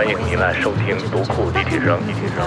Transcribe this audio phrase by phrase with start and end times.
[0.00, 2.00] 欢迎您来收听独库立体声。
[2.08, 2.42] 立体声。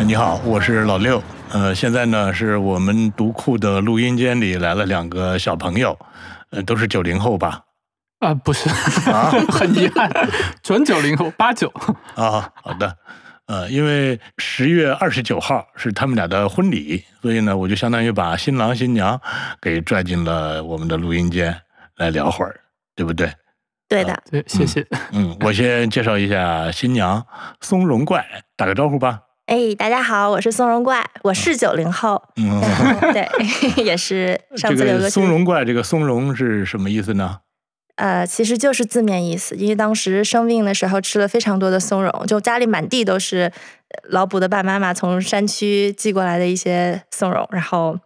[0.00, 0.04] E.
[0.04, 1.22] 你好，我是老六。
[1.52, 5.96] 呃，现在呢是我们独库的录音间里来了两个小朋友，
[6.50, 7.60] 呃，都是九零后吧？
[8.18, 8.68] 啊、不是，
[9.08, 10.10] 啊 很遗憾，
[10.60, 11.72] 准九零后，八九。
[12.16, 12.96] 啊，好的。
[13.46, 19.20] 呃，因为十月二十九号是他们俩的婚礼，所以呢，我就相当于把新郎新娘
[19.60, 21.56] 给拽进了我们的录音间
[21.96, 22.60] 来聊会儿，
[22.94, 23.32] 对不对？
[23.88, 24.86] 对的，对，谢谢。
[25.12, 27.26] 嗯，我先介绍一下新娘
[27.60, 28.24] 松茸怪，
[28.56, 29.20] 打个招呼吧。
[29.46, 32.60] 哎，大家好，我是松茸怪，我是九零后，嗯，
[33.12, 33.28] 对，
[33.84, 37.40] 也是上次刘哥个松茸怪，这个松茸是什么意思呢？
[37.96, 43.52] 呃，其实就是字面意思，因为当时生病的时候吃了非常多的松茸，就家里满地都是
[43.90, 47.98] 呃老卜的爸爸妈妈从山区寄过来的一些松茸，然后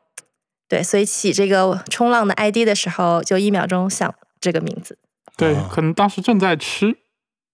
[0.68, 4.98] 对，所以起这个冲浪的 ID 的时候，就一秒钟想这个名字，
[5.36, 6.96] 对哦，可能当时正在吃。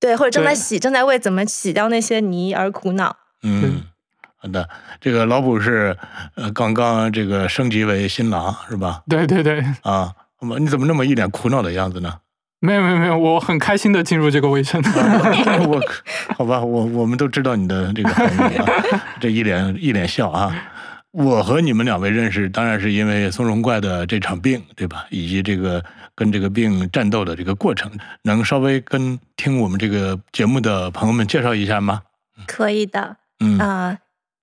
[0.01, 3.17] 对，或者正在洗，正在为怎么洗掉那些泥而苦恼。
[3.45, 3.83] 嗯，
[4.37, 4.69] 好的。
[5.01, 5.97] 这个老卜是
[6.35, 9.03] 呃刚刚这个升级为新郎是吧？
[9.09, 12.19] 对对对，啊，那么你怎么那么一脸苦恼的样子呢？
[12.59, 14.83] 没有没有没有，我很开心的进入这个卫生。
[15.69, 15.81] 我
[16.37, 18.67] 好吧，我我们都知道你的这个含义啊，
[19.21, 20.53] 这一脸一脸笑啊。
[21.13, 25.07] 我和你们两位认识，当然是因为松茸怪的这场病，对吧？
[25.11, 32.03] 以及这个跟这个病战斗的这个过程，能稍微跟听我们这个节目的朋友们介绍一下吗？
[32.47, 33.99] 可以的，嗯啊、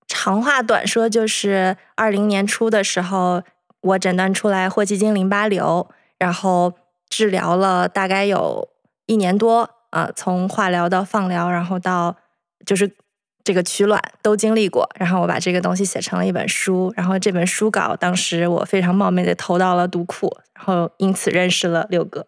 [0.08, 3.42] 长话短说，就是二零年初的时候，
[3.82, 6.74] 我诊断出来霍奇金淋巴瘤，然后
[7.10, 8.70] 治疗了大概有
[9.08, 12.16] 一年多啊、从化疗到放疗，然后到
[12.64, 12.92] 就是
[13.44, 22.26] 这个取卵都经历过，然后我把这个东西写成了一本书，然后这本书稿当时我非常冒昧的投到了读库，然后因此认识了六哥。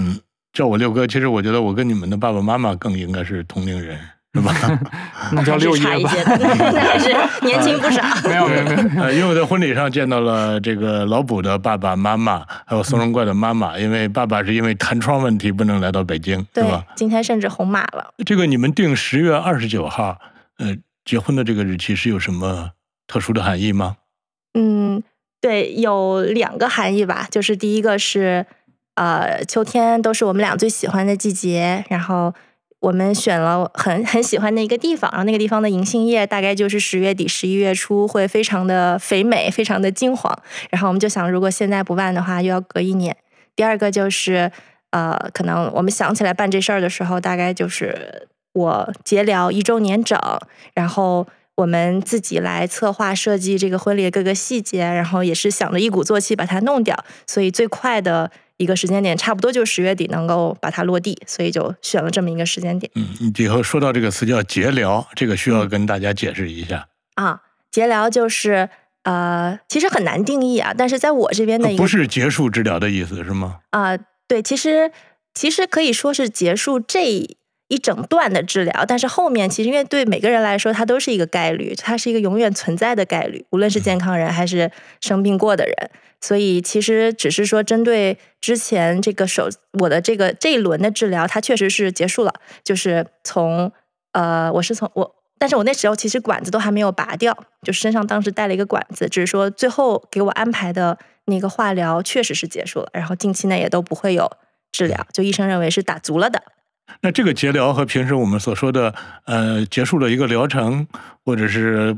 [0.00, 0.18] 嗯，
[0.52, 3.96] 叫我六哥，其实我觉得我跟你们的爸爸妈妈更应该是同龄人，
[4.34, 4.52] 是吧？
[5.30, 6.00] 那叫六些的，
[6.72, 7.14] 那还是
[7.46, 8.02] 年轻不少。
[8.28, 13.78] 没有没有没有，呃，因为我在婚礼上见到了这个老卜的爸爸妈妈，还有松茸怪的妈妈。
[13.78, 18.12] 因为爸爸是因为弹窗问题不能来到北京，是对吧？，今天甚至红码了。
[18.26, 20.18] 这个你们定十月二十九号，
[20.58, 22.72] 呃，结婚的这个日期是有什么
[23.06, 23.96] 特殊的含义吗？
[24.54, 25.02] 嗯，
[25.40, 28.46] 对，有两个含义吧，就是第一个是，
[28.94, 32.32] 呃，秋天都是我们俩最喜欢的季节，然后
[32.80, 40.32] 我们选了很很喜欢的一个地方，然后那个地方的银杏叶大概就是十月底、十一月初会非常的肥美，非常的金黄，
[40.70, 43.16] 然后我们就想，如果现在不办的话，又要隔一年。
[43.56, 44.52] 第二个就是，
[44.90, 50.18] 呃，可能我们想起来办这事儿的时候，大概就是我结疗一周年整，
[50.72, 51.26] 然后
[51.56, 67.42] 我们自己来策划设计这个婚礼的各个细节，然后也是想着一鼓作气把它弄掉，所以最快的一个时间点，差不多就十月底能够把它落地，所以就选了这么一个时间点嗯，你以后说到这个词叫节疗，这个需要跟大家解释一下，啊。
[67.70, 68.68] 结疗就是
[69.02, 73.58] 呃，其实很难定义啊，但是在我这边的一个不是结束治疗的意思是吗？
[73.70, 73.98] 啊、
[74.28, 74.92] 对，其实
[75.34, 77.26] 其实可以说是结束这
[77.68, 84.70] 一整段的治疗，但是后面其实因为对每个人来说，它都是一个概率，它是一个永远存在的概率，无论是健康人还是
[85.00, 85.90] 生病过的人。
[86.20, 89.48] 所以其实只是说针对之前这个手
[89.80, 92.32] 我的这个这一轮的治疗，它确实是结束了，
[92.62, 93.70] 就是从
[94.12, 95.14] 呃，我是从我。
[95.36, 100.96] 但是我那时候其实管子都还没有拔掉，就身上当时带了一个管子，只是说最后给我安排的
[101.26, 104.30] 那个化疗确实是结束了，然后近期内也都不会有
[104.72, 106.42] 治疗，就医生认为是打足了的。
[107.00, 108.94] 那这个节疗和平时我们所说的
[109.26, 110.86] 呃结束了一个疗程，
[111.24, 111.96] 或者是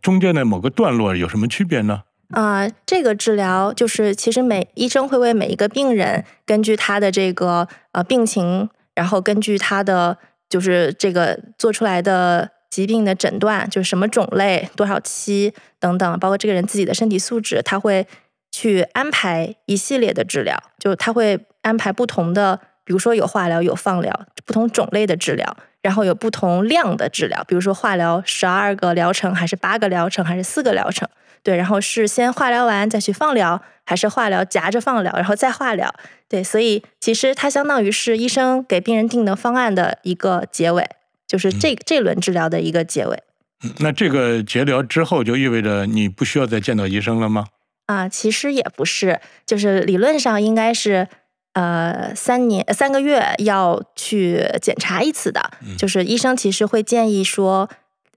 [0.00, 2.02] 中间的某个段落有什么区别呢？
[2.30, 10.18] 啊、这个治疗就是其实每医生会为每一个病人根据他的这个呃病情，然后根据他的
[10.48, 18.06] 就是这个做出来的疾病的诊断，就是什么种类、多少期等等，包括这个人自己的身体素质，他会
[18.50, 25.56] 去安排一系列的治疗，就他会安排不同的，比如说有化疗、有放疗，不同种类的治疗。
[25.82, 31.06] 然后有不同量的治疗，比如说化疗十二个疗程，还是八个疗程，还是四个疗程？
[31.42, 35.94] 对，然后是先化疗完再去放疗，还是化疗夹着放疗，然后再化疗？
[36.26, 40.88] 对，所以其实它相当于是医生给病人定的方案的一个结尾，
[41.26, 43.22] 就是这、这轮治疗的一个结尾
[43.62, 47.44] 嗯那这个结疗之后就意味着你不需要再见到医生了吗？
[47.84, 48.08] 啊。
[48.08, 51.08] 其实也不是，就是理论上应该是
[51.54, 57.68] 呃三年三个月要去检查一次的，就是医生其实会建议说。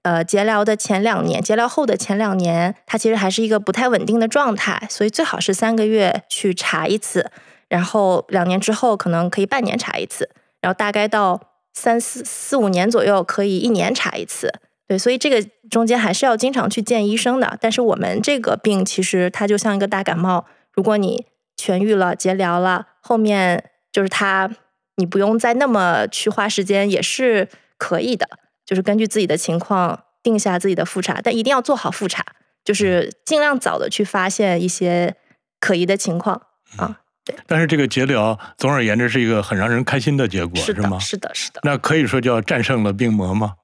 [0.02, 7.30] 呃节疗的前两年，节疗后的前两年，它其实还是一个不太稳定的状态，所以最好是三个月去查一次，
[7.68, 10.30] 然后两年之后可能可以半年查一次，
[10.62, 11.38] 然后大概到
[11.74, 14.50] 三四四五年左右可以一年查一次。
[14.86, 17.58] 对，所以这个中间还是要经常去见医生的。
[17.60, 21.26] 但是我们这个病其实它就像一个大感冒，如果你
[21.58, 24.48] 痊愈了、结疗了，后面就是他，
[24.96, 28.26] 你不用再那么去花时间，也是可以的。
[28.64, 32.24] 就是根据自己的情况定下自己的复查，但一定要做好复查，
[32.64, 35.16] 就是尽量早的去发现一些
[35.58, 36.42] 可疑的情况
[36.76, 37.00] 啊。
[37.24, 40.98] 对，但是这个结疗，总而言之是一个很让人开心的结果，是吗？
[40.98, 41.60] 是的，是的。
[41.64, 43.54] 那可以说叫战胜了病魔吗？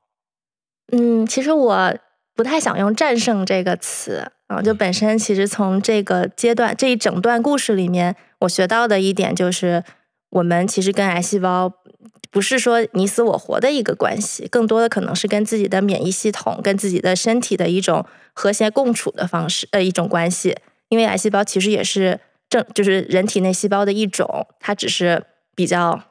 [0.92, 1.96] 嗯，其实我
[2.34, 9.84] 不太想用“战胜”这个词啊，就本身其实从这个阶段这一整段故事里面，我学到的一点就是，
[10.30, 11.72] 我们其实跟癌细胞。
[12.30, 20.56] 不是说你死我活的一个关系，更多的可能是跟自己的免疫系统、跟自己的身体的一种和谐共处的方式，呃，一种关系。
[20.88, 25.22] 因为癌细胞其实也是正，就是人体内细胞的一种，它只是
[25.54, 26.02] 比较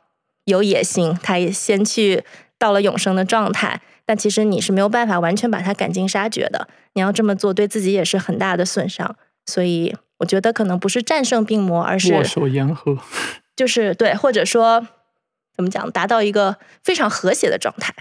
[0.46, 2.24] 有野心，它也先去
[2.58, 3.82] 到了永生的状态。
[4.06, 6.68] 但其实你是没有办法完全把它赶尽杀绝的。
[6.94, 9.16] 你要这么做，对自己也是很大的损伤。
[9.46, 12.98] 所以我觉得可能不是战胜病魔，而是握手言和，
[13.56, 14.88] 就是对，或者说。
[15.56, 15.92] 怎么讲？
[15.92, 17.94] 达到一个非常和谐的状态。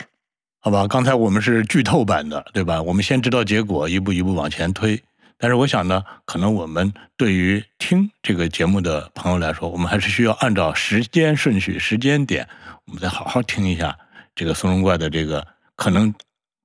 [0.59, 2.81] 好吧，刚才我们是剧透版的，对吧？
[2.81, 5.03] 我们先知道结果，一步一步往前推。
[5.37, 12.49] 但是我想呢，可能我们对于听这个节目的朋友来说，我们还是需要按照时间顺序、时间点，
[12.87, 13.99] 我们再好好听一下
[14.35, 15.47] 这个松茸怪的这个
[15.83, 16.15] 可能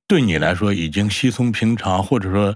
[0.08, 2.56] 对你来说已经稀松平常，或者说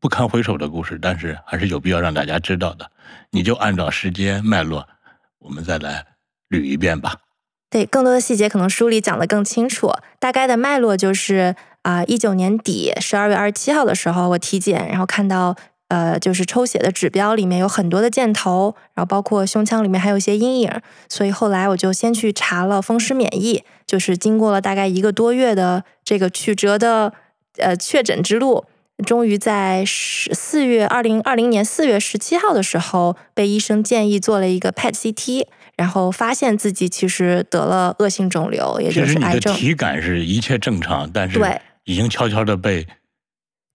[0.00, 2.90] 不堪回首的故事，但是还是有必要让大家知道的。
[3.30, 4.88] 你就按照时间脉络，
[5.38, 6.04] 我们再来
[6.50, 7.18] 捋一遍吧。
[7.70, 9.92] 对，更多的细节可能书里讲的更清楚。
[10.18, 15.54] 大概的脉络就是啊，一九年底十二月二十七号的时候，我体检，然后看到
[15.94, 20.70] 呃，就是抽血的指标里面有很多的箭头，然后包括胸腔里面还有一些阴影，
[21.08, 27.12] 所以后来我就先去查了风湿免疫，就是经过了大概一个多月的这个曲折的
[27.58, 28.64] 呃确诊之路，
[29.06, 35.46] 终于在十四月二零二零年四月十七号的时候，被医生建议做了一个 PET CT。
[35.76, 39.52] 然后发现自己其实得了恶性肿瘤，也就是癌症。
[39.56, 42.86] 体感是一切正常，但是对已经悄悄的被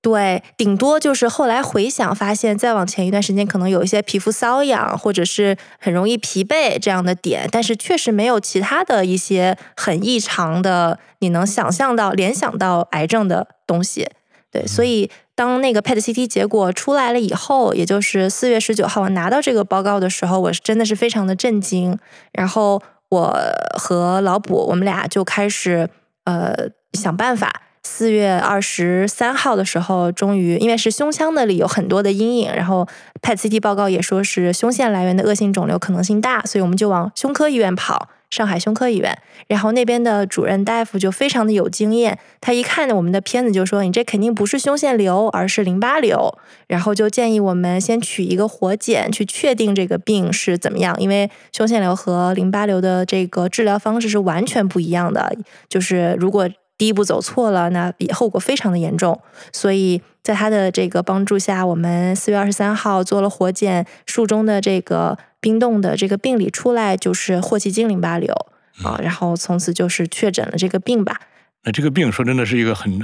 [0.02, 14.08] 对，顶多就是后来回想发现，再往前一段时间可能有一些皮肤瘙痒，或者是很容易疲惫这样的点，但是确实没有其他的一些很异常的，你能想象到、联想到癌症的东西。
[14.52, 15.10] 对，所以。
[15.40, 21.98] 当那个 PET CT 结果出来了以后，也就是四月十九号，我拿到这个报告的时候，我是真的是非常的震惊。
[22.34, 23.40] 然后我
[23.78, 25.90] 和老卜，我们俩就开始
[26.26, 26.54] 呃
[26.92, 27.62] 想办法。
[27.84, 32.88] 四月二十三号的时候，终于因为是胸腔那里有很多的阴影，然后
[33.22, 38.10] PET CT 报告也说是胸腺来源的恶性肿瘤可能性大，所以我们就往胸科医院跑。
[38.30, 39.18] 上海胸科医院，
[39.48, 46.38] 然后那边的主任大夫就非常的有经验，他一看我们的片子就说：“你这肯定不是胸腺瘤，而是淋巴瘤。”
[46.70, 55.36] 然后就建议我们先取一个活检去确定这个病是怎么样，因为胸腺瘤和淋巴瘤的这个治疗方式是完全不一样的，
[55.68, 56.48] 就是如果
[56.80, 59.22] 第一步走错了，那后果非常的严重。
[59.54, 65.20] 所以在他的这个帮助下，我们四月二十三号做了活检，术中的这个。
[65.42, 68.36] 冰冻的这个病理出来就是霍奇金淋巴瘤
[68.84, 71.22] 啊，然后从此就是确诊了这个病吧。
[71.64, 73.00] 那这个病说真的是一个很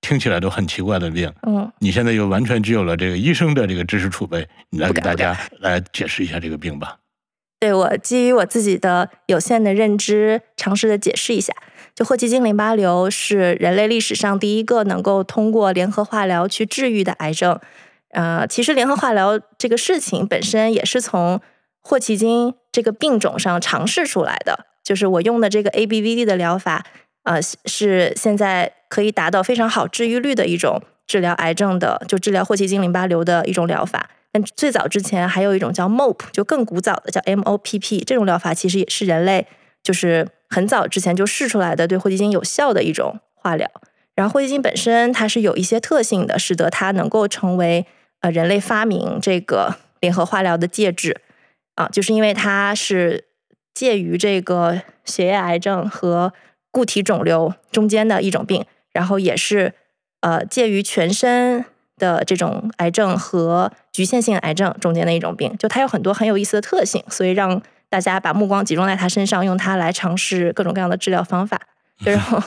[0.00, 1.32] 听起来都很奇怪的病。
[1.46, 6.96] 嗯，你现在又完全具有了这个医生的这个知识储备，你来给大家来解释一下这个病吧。
[7.60, 11.54] 对我基于我自己的有限的认知，尝试的解释一下。
[11.96, 17.58] 就霍奇金淋巴瘤是人类历史上第一个能够通过联合化疗去治愈的癌症。
[18.10, 21.40] 呃，其实联合化疗这个事情本身也是从
[21.80, 26.84] 霍奇金这个病种上尝试出来的，就是我用的这个 ABVD 的疗法，
[27.24, 34.10] 呃，是现在可以达到非常好治愈率的一种治疗癌症的，就治疗霍奇金淋巴瘤的一种疗法。
[34.32, 39.46] 但最早之前还有一种叫 MOP，就更古早的叫 MOPP，这种疗法其实也是人类
[39.82, 43.70] 就是很早之前就试出来的对霍奇金有效的一种化疗。
[44.14, 47.86] 然后霍奇金本身它是有一些特性的，使得它能够成为
[48.20, 51.20] 呃人类发明这个联合化疗的介质。
[51.74, 53.24] 啊，就是因为它是
[53.74, 56.32] 介于这个血液癌症和
[56.70, 59.74] 固体肿瘤中间的一种病，然后也是
[60.22, 61.66] 呃介于全身
[61.98, 71.60] 的这种癌症和局限性癌症中间的一种病，就它有很多很有意思的特性，所以让大家把目光集中在他身上，用他来尝试各种各样的治疗方法。
[72.04, 72.42] 然后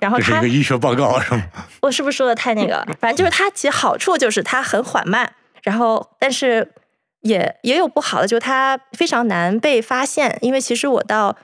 [0.00, 1.42] 然后它这是一个医学报告是吗？
[1.82, 2.86] 我是不是说的太那个？
[3.00, 5.32] 反正就是它其实好处就是它很缓慢，
[5.62, 6.72] 然后但是
[7.20, 11.36] 也也有不好的，就是它非常难被发现，因为其实我到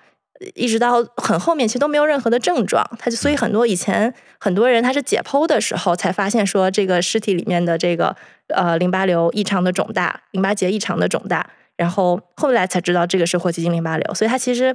[0.55, 8.17] 一直到很后面，其实都没有任何的症状，他就所以很多以前很多人他是解剖的时候才发现说这个尸体里面的这个
[8.49, 11.47] 呃淋巴瘤异常的肿大，淋巴结异常的肿大，
[11.77, 14.75] 然后后来才知道这个是霍奇金淋巴瘤，所以它其实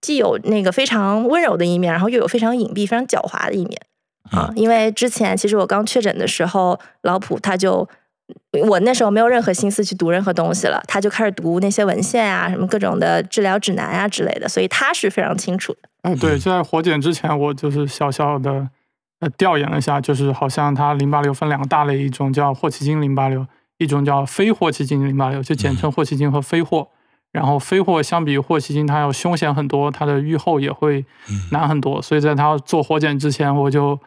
[0.00, 3.80] 既有那个非常温柔的一面，然后又有非常隐蔽、非常狡猾的一面。
[4.30, 7.86] 啊，因为之前其实我刚确诊的时候，老普他就
[8.66, 15.80] 我那时候没有任何心思去读任何东西了，他就开始读那些文献啊，什么各种的治疗指南啊之类的，所以他是非常清楚的。
[16.02, 18.66] 哎，对，就在活检之前，我就是小小的
[19.20, 23.46] 呃调研了一下，就是好像它淋巴瘤分两个大类，一种叫霍奇金淋巴瘤，
[23.78, 26.88] 一种叫非霍奇金淋巴瘤，就简称霍奇金和非霍。
[27.32, 31.04] 然后非霍相比于霍奇金，它要凶险很多，它的预后也会
[31.50, 32.00] 难很多。
[32.00, 33.98] 所以在它做活检之前，我就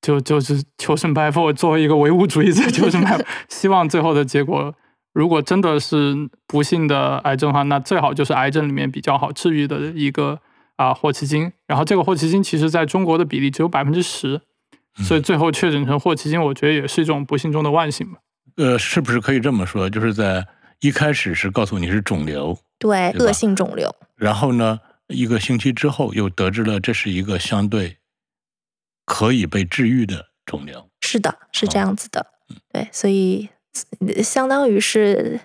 [0.00, 4.74] 就就是求神拜佛，作为一个唯物主义者，求神拜佛，希望最后的结果，
[5.12, 10.40] 如果真的是不幸的癌症的话，那最好就是癌症里面比较好治愈的一个
[10.76, 11.52] 啊霍奇金。
[11.66, 14.40] 然后这个霍奇金其实在中国的比例只有百分之十，
[14.94, 18.20] 所以最后确诊成霍奇金，我觉得也是一种不幸中的万幸吧。
[18.56, 19.88] 呃，是不是可以这么说？
[19.88, 20.46] 就是在
[20.80, 27.98] 一开始是告诉你是肿瘤，对，对恶性肿瘤，然后呢，一个星期之后又得知了这是一个相对
[29.04, 30.88] 可以被治愈的肿瘤。
[31.00, 32.26] 是的，是这哦样子的。
[32.72, 33.48] 对，所以
[34.00, 35.40] 呃相当于是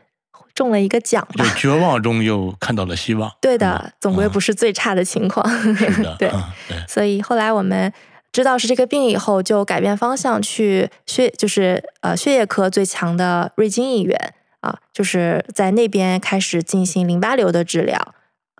[0.54, 1.54] 中了一个奖就吧。
[1.56, 3.32] 绝望中又看到了希望。
[3.42, 5.48] 对的，总归不是最差的情况。
[5.76, 7.92] 是的， 对，嗯对，所以后来我们
[8.32, 18.14] 知道是这个病以后，就改变方向去血，就是呃血液科最强的瑞金医院啊，就是在那边开始进行淋巴瘤的治疗。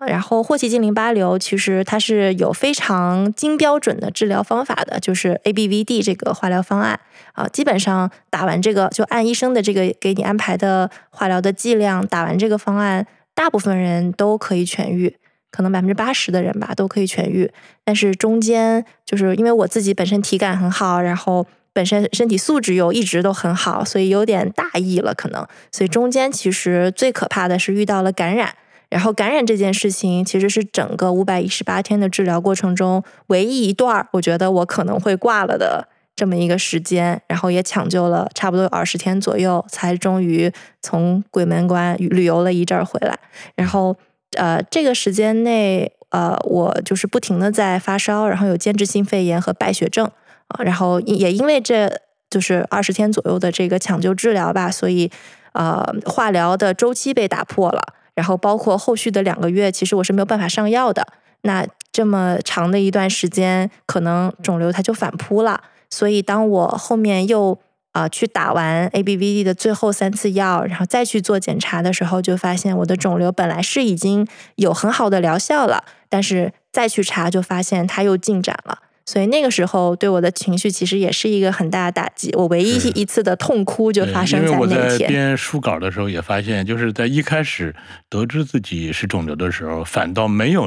[0.06, 7.00] 然后霍奇金淋巴瘤其实它是有非常精标准的治疗方法的，就是 ABVD 这个化疗方案
[7.32, 15.16] 啊，基本上打完这个就按医生的这个给你安排的化疗的剂量，打完这个方案，大部分人都可以痊愈。
[15.50, 17.50] 可能百分之八十的人吧都可以痊愈，
[17.84, 25.46] 但是中间就是因为我自己本身体感很好，然后本身身体素质又一直都很好，所以有点大意了可能。
[25.72, 28.54] 所以中间其实最可怕的是遇到了感染，
[28.90, 35.88] 然后感染这件事情其实是整个五百一十八天的治疗过程中唯一一段，我觉得我可能会挂了的。
[36.16, 40.50] 这么一个时间，然后也抢救了差不多有二十天左右，才终于
[40.82, 43.16] 从鬼门关旅游了一阵儿回来。
[43.54, 43.96] 然后
[44.36, 50.10] 呃，这个时间内，呃，我就是不停的在发烧，然后有间质性肺炎和败血症
[50.48, 51.90] 啊、然后也因为这
[52.30, 55.10] 就是二十天左右的这个抢救治疗吧，所以
[55.52, 57.82] 呃，化疗的周期被打破了，
[58.14, 61.06] 然后包括后续的两个月，其实我是没有办法上药的。
[61.42, 65.62] 那这么长的一段时间，可能肿瘤它就反扑了。
[65.90, 67.58] 所以当我后面又
[67.92, 74.26] 啊、去打完 ABVD 的最后三次药，然后再去做检查的时候，就发现我的肿瘤本来是已经
[74.56, 78.78] 有很好的疗效了，但是再去查就发现它又进展了。
[79.06, 82.30] 所以那个时候对我的情绪其实也是一个很大的打击。
[82.34, 84.98] 我唯一一次的痛哭就发生因为我在。
[84.98, 87.74] 编书稿的时候也发现，就是在一开始
[88.10, 90.64] 得知自己是肿瘤的时候，反倒没有，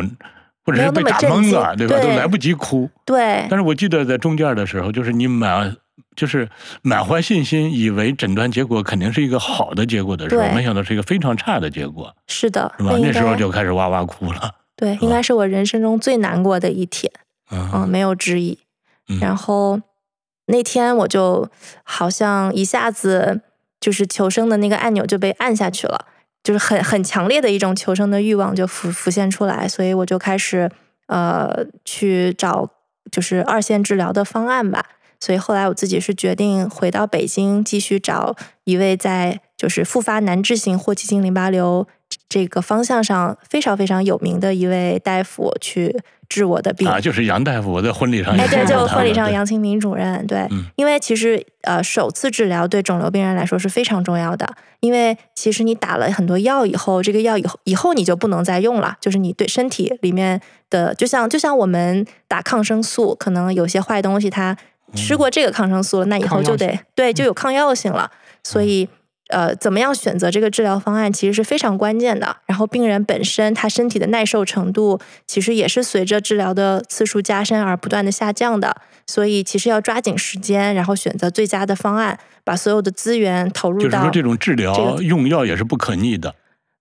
[0.66, 2.00] 或者是被打懵了，对吧？
[2.00, 2.90] 对都来不及哭。
[3.06, 5.76] 对但是我记得在中间的时候，就是你满
[6.16, 6.50] 就是
[6.82, 12.98] 满怀信心，以为诊断结果肯定是一个好的结果的时候，没想到是一个非常差的结果，是的，是吧？
[13.02, 14.56] 那时候就开始哇哇哭了。
[14.76, 17.12] 对，应该是我人生中最难过的一天。
[17.52, 18.60] 嗯，嗯没有之一。
[19.08, 19.80] 嗯然后
[20.48, 21.50] 那天我就
[21.84, 23.42] 好像一下子
[23.80, 26.06] 就是求生的那个按钮就被按下去了，
[26.44, 30.70] 就是很很强烈的一种求生的欲望就浮浮现出来，所以我就开始
[31.08, 32.70] 呃去找
[33.12, 34.86] 就是二线治疗的方案吧。
[35.22, 38.36] 所以后来我自己是决定回到北京，继续找
[38.66, 41.88] 一位在就是复发难治型霍奇金淋巴瘤
[42.28, 45.96] 这个方向上非常非常有名的一位大夫去
[46.28, 46.88] 治我的病。
[46.88, 64.58] 啊，就是杨大夫，我在婚礼上哎，对，就婚礼上杨清明主任，对，嗯因为其实呃，首次治疗对肿瘤病人来说是非常重要的，因为其实你打了很多药以后，这个药以后以后你就不能再用了，就是你对身体里面的，就像就像我们打抗生素，可能有些坏东西它
[64.96, 68.10] 吃过这个抗生素了，那以后就得对就有抗药性了，
[68.44, 68.88] 所以。
[69.34, 72.36] 呃，怎么样选择这个治疗方案其实是非常关键的。
[72.48, 78.76] 然后病人本身他身体的耐受程度，其实也是随着治疗的次数加深而不断的下降的。
[79.08, 86.36] 所以其实要抓紧时间，然后选择最佳的方案，把所有的资源投入到就是说这种治这疗个用药也是不可逆的。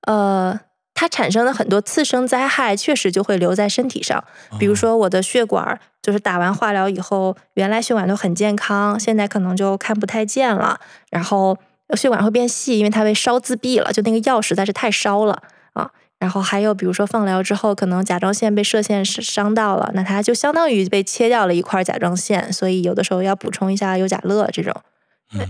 [0.09, 0.59] 呃，
[1.01, 4.23] 它产生的很多次生灾害确实就会留在身体上，
[4.59, 10.79] 比如说我的血管，就是打完化疗以后，原来血管都很健康，现在可能就看不太见了，
[11.09, 11.57] 然后
[11.97, 15.43] 血管会变细，因为它被烧自闭了，就那个药实在是太烧了
[15.73, 15.91] 啊。
[16.19, 24.75] 然后还有比如说放疗之后，可能甲状腺被射线伤伤到了，那它就相当于被切掉了一块甲状腺，所以有的时候要补充一下优甲乐这种。
[25.33, 25.49] 嗯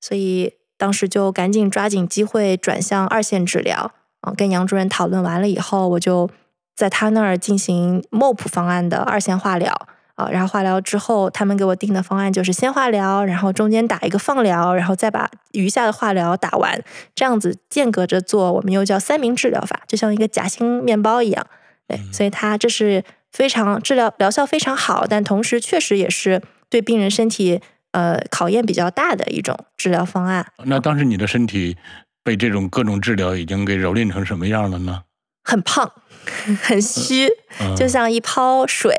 [0.00, 3.92] 所以当时就赶紧抓紧机会转向二线治疗
[4.26, 4.32] 啊。
[4.36, 6.28] 跟杨主任讨论完了以后，我就
[6.74, 9.72] 在他那儿进行 MOP 方案的二线化疗
[10.16, 10.28] 啊。
[10.30, 16.82] 然后化疗之后，他们给我定的方案就是先化疗，然后中间打一个放疗，然后再把余下的化疗打完，
[17.14, 21.46] 这样子间隔着做，我们又叫三明治疗法，就像一个夹心面包一样。
[21.88, 27.60] 对，所以它这是非常治疗疗效非常好，但同时确实也是对病人身体
[27.92, 30.44] 呃考验比较大的一种治疗方案。
[30.64, 31.76] 那当时你的身体
[32.26, 35.04] 被这种各种治疗已经给蹂躏成什么样了呢？
[35.44, 35.88] 很胖，
[36.60, 37.28] 很虚，
[37.60, 38.92] 嗯就像一泡水，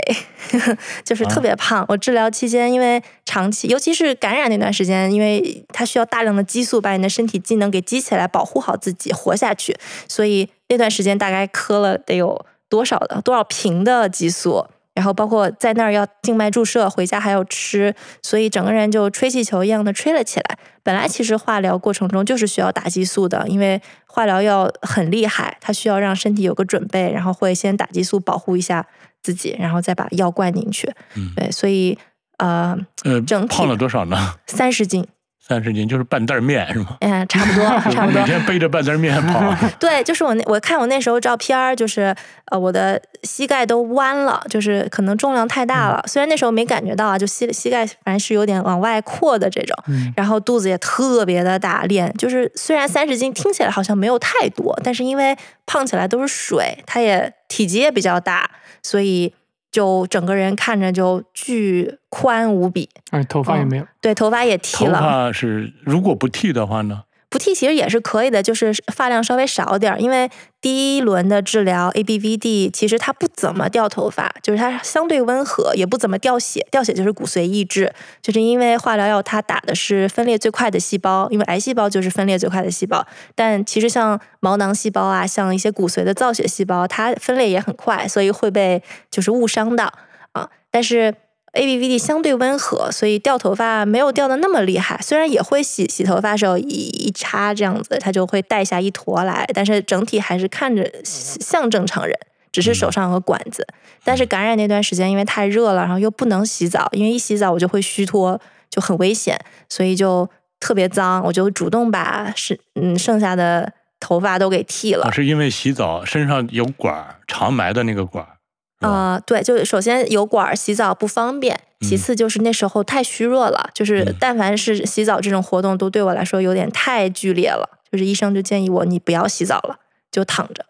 [1.04, 1.84] 就是特别胖。
[1.90, 9.76] 我治疗期间，因为长期，尤其是感染那段时间，因为它需要大量的激素把你的身体机能给激起来，保护好自己，活下去。
[10.08, 14.66] 所以那段时间大概磕了得有多少的多少瓶的激素，
[14.98, 20.58] 然后包括在那儿要静脉注射，回家还要吃，所以整个人就吹气球一样的吹了起来。
[20.82, 28.84] 本来其实化疗过程中就是需要打激素的，因为化疗要很厉害，它需要让身体有个准备，然后会先打激素保护一下
[29.22, 30.92] 自己，然后再把药灌进去。
[31.16, 31.96] 嗯对，所以
[32.40, 34.34] 呃，呃整，体胖了多少呢？
[34.48, 35.06] 三十斤，
[35.48, 36.98] 三十斤，就是半袋面是吗？
[37.00, 38.28] 哎， 差不多， 差不多每。
[38.28, 39.56] 天背着半袋面跑。
[39.80, 42.14] 对，就是我那我看我那时候照片儿，就是
[42.52, 46.04] 呃我的膝盖都弯了，就是可能重量太大了。
[46.06, 58.50] 虽然那时候没感觉到啊，就膝膝盖反正是有点往外扩的这种，嗯然后肚子也特别的大，练就是虽然三十斤听起来好像没有太多，但是因为胖起来都是水，它也体积也比较大，
[58.84, 59.34] 所以
[59.78, 62.90] 就整个人看着就巨宽无比。
[63.12, 63.86] 哎头发也没有。
[64.02, 67.04] 对，头发也剃头了，发是如果不剃的话呢？
[67.30, 70.30] 不剃其实也是可以的，就是发量稍微少点儿，因为
[70.62, 89.92] 第一轮的治疗 ABVD 其实它不怎么掉头发，就是它相对温和，也不怎么掉血，掉血就是骨髓抑制，就是因为化疗药它打的是分裂最快的细胞，因为癌细胞就是分裂最快的细胞，但其实像毛囊细胞啊，像一些骨髓的造血细胞，它分裂也很快，所以会被就是误伤到。
[90.32, 91.14] 啊，但是。
[91.58, 95.00] ABVD 相对温和，所以掉头发没有掉的那么厉害。
[95.02, 102.16] 虽然也会洗洗头发时候一一插这样子，它就会带下一坨来，但是整体还是看着像正常人，
[102.52, 103.68] 只是手上有个管子。
[104.04, 108.40] 但是感染那段时间，因为太热了，然后又不能洗澡，因为一洗澡我就会虚脱，
[108.70, 111.22] 就很危险，所以就特别脏。
[111.26, 115.12] 我就主动把是嗯剩下的头发都给剃了啊，。
[115.12, 118.37] 是因为洗澡身上有管儿，常埋的那个管儿。
[118.80, 129.78] 啊、对，就首先油管儿洗澡不方便，其嗯次就是那时候太虚弱了，就是嗯但凡是洗澡这种活动，都对我来说有点太剧烈了，就是医生就建议我你不要洗澡了，
[130.12, 130.66] 就躺着。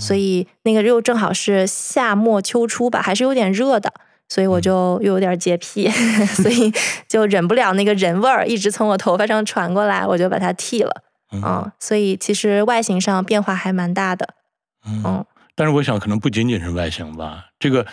[0.00, 3.92] 所以那个又正好是夏末秋初吧，还是有点热的，
[4.26, 5.88] 所以我就又有点洁癖，
[6.34, 6.72] 所以
[7.06, 11.02] 就忍不了那个人味儿，一直从我头发上传过来，我就把它剃了。
[11.32, 14.30] 嗯啊、所以其实外形上变化还蛮大的。
[14.86, 17.84] 嗯嗯，但是我想可能不仅仅是外形吧，这个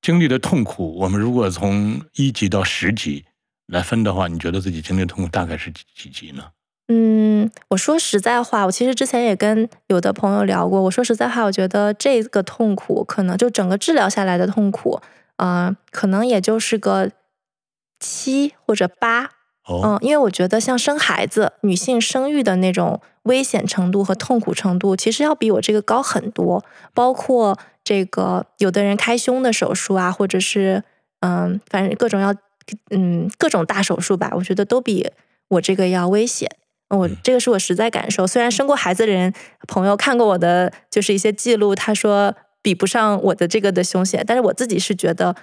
[0.00, 3.24] 经历的痛苦，我们如果从一级到十级
[3.66, 6.50] 来分的话，你觉得自己经历的痛苦大概是几几级呢？
[6.88, 10.82] 嗯，我说实在话，我其实之前也跟有的朋友聊过。
[10.82, 15.00] 我说实在话，我觉得这个痛苦可能就整个治疗下来的痛苦，
[15.36, 17.12] 呃，可能也就是个
[18.00, 19.30] 七或者八。
[19.66, 26.64] 哦，嗯，因为我觉得像生孩子，女性生育的那种危险程度和痛苦程度，其实要比我这个高很多。
[26.92, 30.82] 包括这个有的人开胸的手术啊，或者是
[31.20, 32.34] 嗯，反正各种要
[32.90, 35.08] 嗯各种大手术吧，我觉得都比
[35.48, 36.50] 我这个要危险。
[36.88, 38.26] 我嗯这个是我实在感受。
[38.26, 39.32] 虽然生过孩子的人
[39.68, 45.34] 朋友看过我的就是一些记录，他说比不上我的这个的凶险，但是我自己是觉得，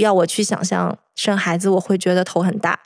[0.00, 2.78] 要我去想象生孩子，我会觉得头很大。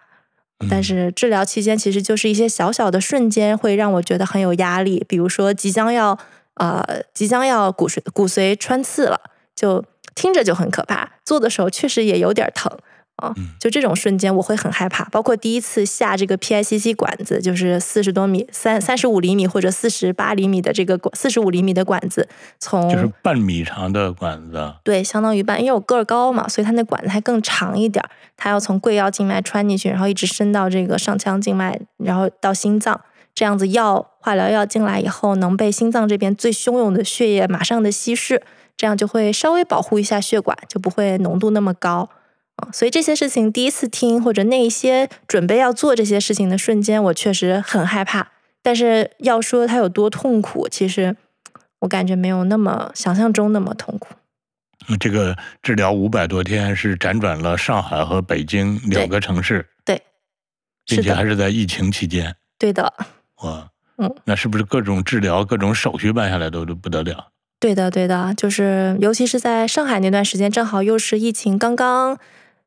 [0.70, 5.04] 但嗯是治疗期间，其实就是一些小小的瞬间，会让我觉得很有压力。
[5.08, 6.18] 比如说，即将要
[6.54, 9.20] 呃，即将要骨髓骨髓穿刺了，
[9.54, 12.70] 就听着就很可怕，做的时候确实也有点疼
[13.16, 13.48] 啊嗯。
[13.59, 15.05] 就这种瞬间，我会很害怕。
[15.07, 24.74] 包括第一次下这个 PICC 管子，就是四十多米、三三十五厘米或者四十八厘米的这个管，四十五厘米的管子，从就是半米长的管子。
[24.85, 28.09] 对，相当于半，因为我个儿高嘛，所以它那管子还更长一点儿。
[28.37, 33.00] 它要从贵腰静脉穿进去，然后一直伸到这个上腔静脉，然后到心脏。
[33.35, 38.42] 这样子药化疗药进来以后，能被心脏这边最汹涌的血液马上的稀释，
[38.76, 42.09] 这样就会稍微保护一下血管，就不会浓度那么高。
[42.56, 48.28] 啊，所以这些事情第一次听，或者那一些准备要做这些事情的瞬间，我确实很害怕。
[48.62, 51.16] 但是要说它有多痛苦，其实
[51.80, 54.08] 我感觉没有那么想象中那么痛苦。
[54.88, 60.00] 嗯这个治疗五百多天是辗转了上海和北京两个城市，对，
[60.86, 62.36] 并且还是在疫情期间。
[62.58, 62.92] 对的，
[63.42, 67.32] 哇，嗯，那是不是各种治疗、各种手续办下来都都不得了？
[67.58, 72.18] 对的，对的，就是尤其是在上海那段时间，正好又是疫情刚刚。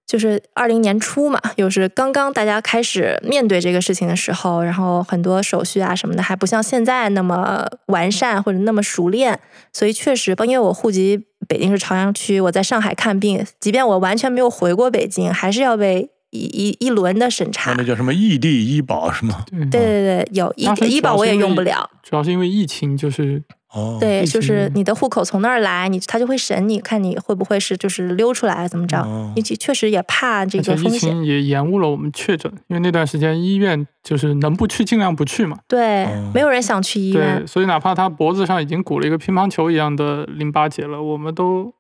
[0.10, 9.40] 就是二零年初嘛，又是刚刚大家开始面对这个事情的时候，然后很多手续啊什么的还不像现在那么完善或者那么熟练，
[9.72, 17.76] 所以确实，因为我户籍北京是朝阳区，我在上海看病，即便我完全没有回过北京，还是要被一一一轮的审查。
[17.78, 19.46] 那叫什么异地医保是吗？
[19.52, 21.88] 对对对对，有医当时医保我也用不了。
[22.02, 29.32] 主要是因为疫情，就是哦，对，就是你的户口从那儿来，你他就会审你，看你会不会是就是溜出来怎么着哦。
[29.36, 31.00] 你确实也怕这个风险。
[31.00, 35.60] 情也延误了我们确诊，因为那段时间医院就是能不去尽量不去嘛。
[35.68, 37.48] 对哦，没有人想去医院对，院。
[37.48, 41.72] 所以哪怕他脖子上已经鼓了一个乒乓球一样的淋巴结了，我们都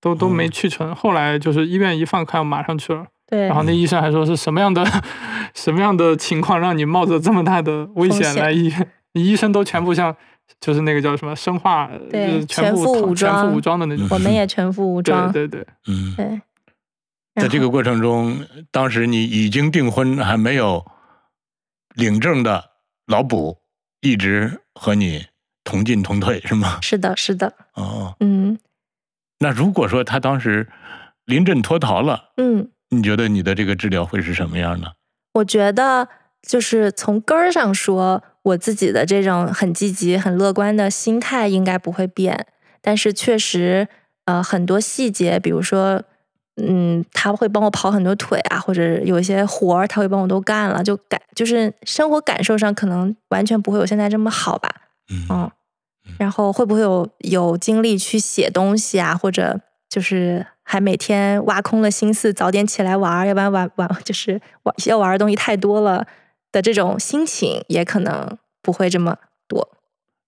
[0.00, 0.92] 都都没哦去成。
[0.92, 3.04] 后来就是医院一放开，我马上去了。
[3.28, 4.84] 对然，后那医生还说是什么样的
[5.54, 8.88] 什么样的情况让你冒着这么大的危险来医院？
[9.14, 10.16] 医生都全部像
[10.60, 14.06] 就是那个叫什么生化，对就是全部全副武装全副武装的那种。
[14.10, 15.30] 我们也全副武装。
[15.32, 16.40] 对对对，嗯，对，
[17.42, 20.84] 在这个过程中，当时你已经订婚，还没有
[21.94, 22.70] 领证的
[23.06, 23.58] 老卜
[24.00, 25.26] 一直和你
[25.64, 26.78] 同进同退，是吗？
[26.80, 28.58] 是的，是的，哦，嗯
[29.38, 30.68] 那如果说他当时
[31.24, 34.92] 临阵脱逃了，嗯，你觉得你的这个治疗会是什么样呢？
[35.34, 36.08] 我觉得
[36.42, 42.46] 就是从根儿上说，我自己的这种很积极、很乐观的心态应该不会变，
[42.80, 43.88] 但是确实，
[44.24, 46.02] 呃，很多细节，比如说。
[46.56, 54.70] 嗯，他会帮我跑很多腿啊，或者有一些活儿他会帮我都干了，就感就是生活感受上可能完全不会有现在这么好吧。
[55.08, 55.50] 嗯嗯，
[56.18, 66.06] 然后会不会有有精力去写东西啊，或者就是还每天挖空了心思早点起来玩儿，要不然玩玩就是玩要玩的东西太多了
[66.52, 69.16] 的这种心情，也可能不会这么
[69.48, 69.68] 多。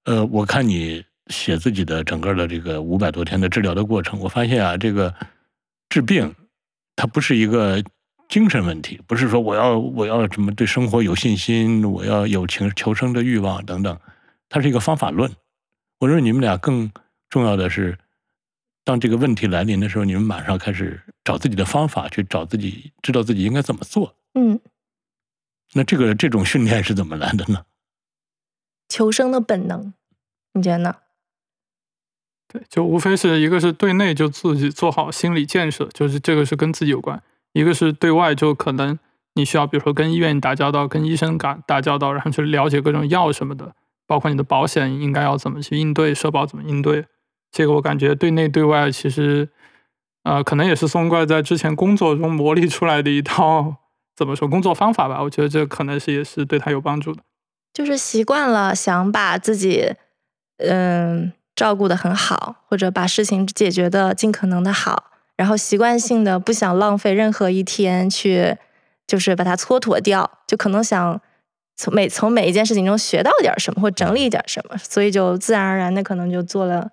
[0.07, 5.15] 呃，我看你写自己的整个的这个五百多天的治疗的过程，我发现啊，这个
[5.89, 6.35] 治病
[6.97, 7.83] 它不是一个
[8.29, 13.99] 精神问题，不是说我要我要什么对生活有信心，我要有情求生的欲望等等，
[14.49, 15.31] 它是一个方法论。
[16.01, 16.91] 我认为你们俩更
[17.31, 17.97] 重要的是，
[18.85, 24.15] 当这个问题来临的时候，你们马上开始找自己的方法，去找自己知道自己应该怎么做。
[24.35, 24.61] 嗯，
[25.73, 27.65] 那这个这种训练是怎么来的呢？
[28.89, 29.95] 求生的本能，
[30.53, 30.97] 你觉得呢？
[32.47, 37.19] 对，就无非是一个是对内就自己做好心理建设，就是这个是跟自己有关；
[37.53, 38.97] 一个是对外，就可能
[39.35, 43.75] 你需要比如说跟医院打交道，跟医生打打交道，然后去了解各种药什么的，
[44.07, 47.07] 包括你的保险应该要怎么去应对，社保怎么应对。
[47.51, 49.49] 这个我感觉对内对外其实，
[50.23, 53.77] 呃，可能也是松怪在之前工作中磨砺出来的一套
[54.17, 55.23] 怎么说工作方法吧。
[55.23, 57.23] 我觉得这可能是也是对他有帮助的。
[57.73, 59.95] 就是习惯了想把自己
[60.59, 68.57] 嗯照顾的很好，或者把事情解决的尽可能的好，然后习惯性的不想浪费任何一天去，
[69.07, 71.21] 就是把它蹉跎掉，就可能想
[71.77, 76.91] 从每从每一件事情中学到点什么，或整理一点什么，所以就自然而然的可能就做了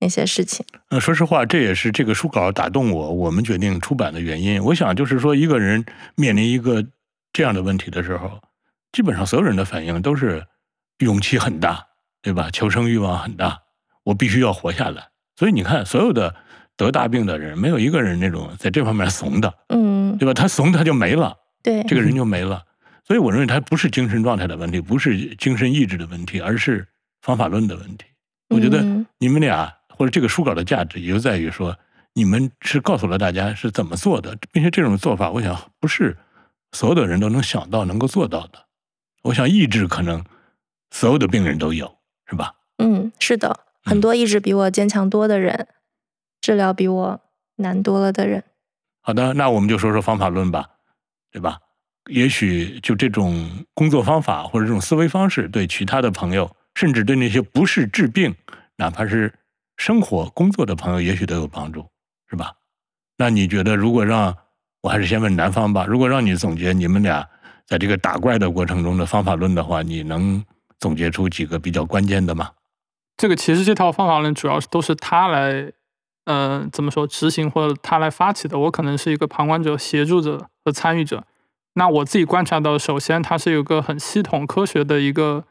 [0.00, 0.64] 那些事情。
[0.88, 4.62] 呃，说实话，这也是这个书稿打动我，我们决定出版的原因。
[4.64, 5.84] 我想，就是说，一个人
[6.16, 6.84] 面临一个
[7.32, 8.40] 这样的问题的时候，
[8.92, 10.44] 基本上所有人的反应都是
[10.98, 11.86] 勇气很大，
[12.22, 12.50] 对吧？
[12.52, 13.58] 求生欲望很大，
[14.04, 15.08] 我必须要活下来。
[15.36, 16.34] 所以你看，所有的
[16.76, 20.34] 得大病的人，没有一个人那种在这方面怂的，嗯，对吧？
[20.34, 22.62] 他怂他就没了，对，这个人就没了。
[23.06, 26.86] 所以我认为他不是精神状态的问题，不是精神意志的问题，而是
[27.22, 28.06] 方法论的问题。
[28.48, 31.76] 我觉得嗯你们俩或者这个书稿的价值，也就在于说，
[32.14, 36.16] 你们是告诉了大家是怎么做的，并且这种做法，我想不是
[36.72, 38.64] 所有的人都能想到、能够做到的。
[39.24, 40.24] 我想意志可能
[40.90, 42.54] 所有的病人都有，是吧？
[42.78, 45.68] 嗯，是的，很嗯多意志比我坚强多的人，
[46.40, 47.20] 治疗比我
[47.56, 48.42] 难多了的人。
[49.02, 50.66] 好的，那我们就说说方法论吧，
[51.30, 51.58] 对吧？
[52.08, 58.34] 也许就这种工作方法或者这种思维方式，对其他的朋友，甚至对那些不是治病，
[58.76, 59.30] 哪怕是
[59.80, 61.86] 生活工作的朋友，也许都有帮助，
[62.28, 62.52] 是吧？
[63.16, 64.36] 那你觉得，如果让
[64.82, 67.26] 我还是先问男方吧，如果让你总结你们俩
[67.66, 70.44] 在这个打怪的过程中的方法论的话，你能
[70.78, 72.50] 总结出几个比较关键的吗？
[73.16, 75.72] 这个其实这套方法论主要是都是他来，
[76.26, 81.24] 呃，怎么说执行或者他来发起的，我可能是一个旁观者、协助者和参与者。
[81.72, 85.44] 那我自己观察到，首先它是有个很系统、科学的一个，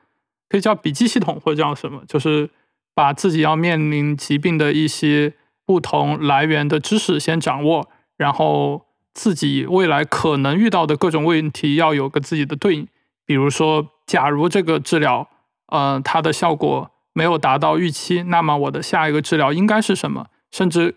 [0.47, 2.51] 可以叫笔记系统或者叫什么，就是
[2.99, 5.33] 把自己要面临疾病的一些
[5.65, 12.85] 不同来源的知识先掌握，然后自己未来可能遇到的各种问题要有个自己的对应。
[13.25, 15.29] 比如说，假如这个治疗，
[15.67, 20.25] 呃，它的效果没有达到预期，那么我的下一个治疗应该是什么？
[20.51, 20.95] 甚至。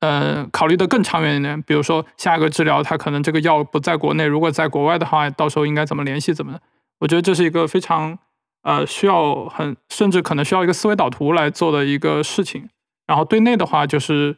[0.00, 6.32] 呃，考虑的更长远一点，比如说下一个治疗，它可能这个药不在国内，如果在国外的话，到时候应该怎么联系？
[6.32, 6.58] 怎么？
[7.00, 8.18] 我觉得这是一个非常
[8.66, 12.68] 呃需要很甚至可能需要一个思维导图来做的一个事情。
[13.06, 14.36] 然后对内的话，就是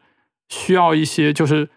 [0.50, 1.70] 需要一些就是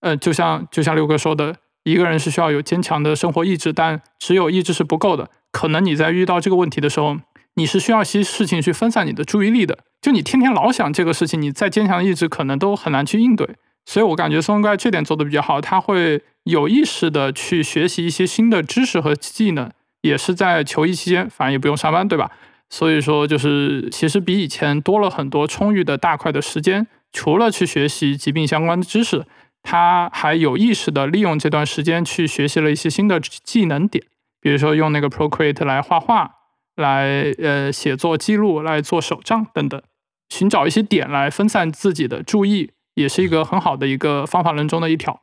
[0.00, 5.28] 呃，就像就像六哥说的，一个人是需要有坚强的生活意志，但只有意志是不够的。
[5.52, 7.18] 可能你在遇到这个问题的时候，
[7.56, 9.80] 你是需要一些事情去分散你的注意力的。
[10.00, 13.56] 就你天天老想这个事情，你再坚强的意志可能都很难去应对。
[13.84, 19.70] 所以我感觉松怪这点做的比较好，他会有意识的去学习一些新的知识和技能，
[20.02, 22.30] 也是在求医期间，反正也不用上班，对吧？
[22.68, 26.86] 所以说就是其实比以前多了很多充裕的大块的时间。
[27.12, 29.26] 除了去学习疾病相关的知识，
[29.64, 34.04] 他还有意识的利用这段时间去学习了一些新的技能点，
[34.40, 36.36] 比如说用那个 Procreate 来画画，
[36.76, 39.82] 来呃写作记录，来做手账等等。
[40.28, 45.20] 寻找一些点来分散自己的注意，也是一个很好的一个方法论中的一条。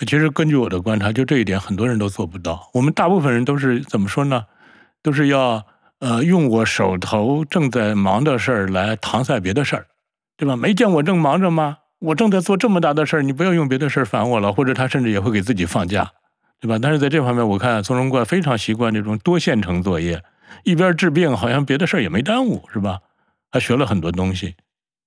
[0.00, 2.68] 其实根据我的观察，就这一点，很多人都做不到。
[2.74, 4.44] 我们大部分人都是怎么说呢？
[5.02, 5.64] 都是要
[6.00, 9.86] 呃用我手头正在忙的事儿来搪塞别的事儿，
[10.36, 10.56] 对吧？
[10.56, 11.78] 没见我正忙着吗？
[12.00, 14.52] 我正在做这么大的事儿，你不要用别的事儿烦我了。
[14.52, 16.10] 或者他甚至也会给自己放假，
[16.60, 16.78] 对吧？
[16.80, 20.22] 但是在这方面，我看松茸怪非常习惯这种多线程作业，
[20.64, 23.00] 一边治病，好像别的事儿也没耽误，是吧？
[23.50, 24.56] 他学了很多东西，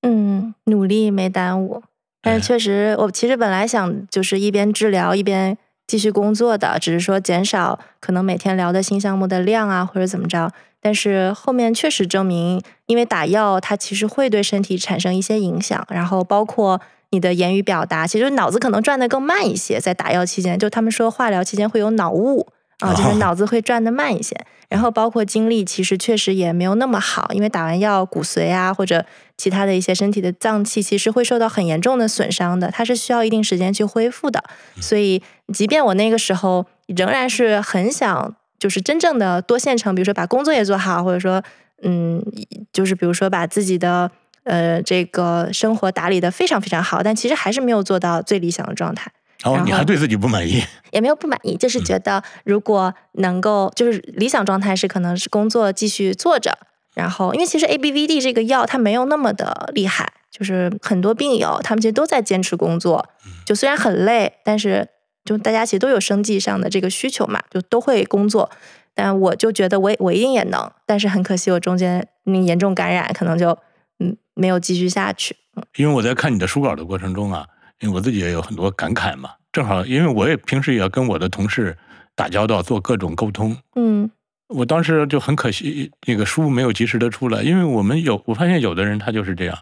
[0.01, 1.83] 嗯，努力没耽误，
[2.29, 10.51] 但是确实，我其实本来想就是一边治疗一边继续工作的，只是说减少可能每天聊的新项目的量啊，或者怎么着。
[10.81, 22.45] 但是后面确实证明，因为打药它其实会对身体产生一些影响，然后包括你的言语表达，其实脑子可能转的更慢一些，在打药期间，就他们说化疗期间会有脑雾。
[22.79, 24.35] 啊，就是脑子会转的慢一些，
[24.69, 29.03] 然后包括精力，其实确实也没有那么好，因为打完药，骨髓啊或者
[29.35, 34.43] 其他的一些身体的脏器，其实会受到很严重的损伤的，它是需要一定时间去恢复的。
[34.79, 41.41] 所以，即便我那个时候仍然是很想，就是真正的多线程，比如说把工作也做好，或者说，
[41.81, 42.23] 嗯，
[42.71, 44.11] 就是比如说把自己的
[44.43, 49.11] 呃这个生活打理的非常非常好，但其实还是没有做到最理想的状态。
[49.47, 50.63] 哦，你还对自己不满意？
[50.91, 56.57] 也没有不满意，就是觉得如果能够，就是理想状态是可能是工作继续做着，
[56.93, 63.07] 然后因为其实 A B V D 这个药它没有那么的厉害，就是很多病友他们其实都在坚持工作，
[63.45, 64.87] 就虽然很累，但是
[65.25, 68.49] 就大家其实都有生计上的这个需求嘛，就都会工作。
[68.95, 73.57] 但我就觉得我我一定也能，但是很可惜我中间那严重感染，可能就
[73.99, 75.35] 嗯没有继续下去。
[75.75, 77.45] 因为我在看你的书稿的过程中啊。
[77.79, 81.75] 因为我自己也有很多感慨嘛，正好因为我也平时也要跟我的同事
[82.13, 83.57] 打交道，做各种沟通。
[83.73, 84.07] 嗯，
[84.49, 89.57] 我当时就很可惜，那个书没有及时的出来，因为我们有我发现有的人他就是这样，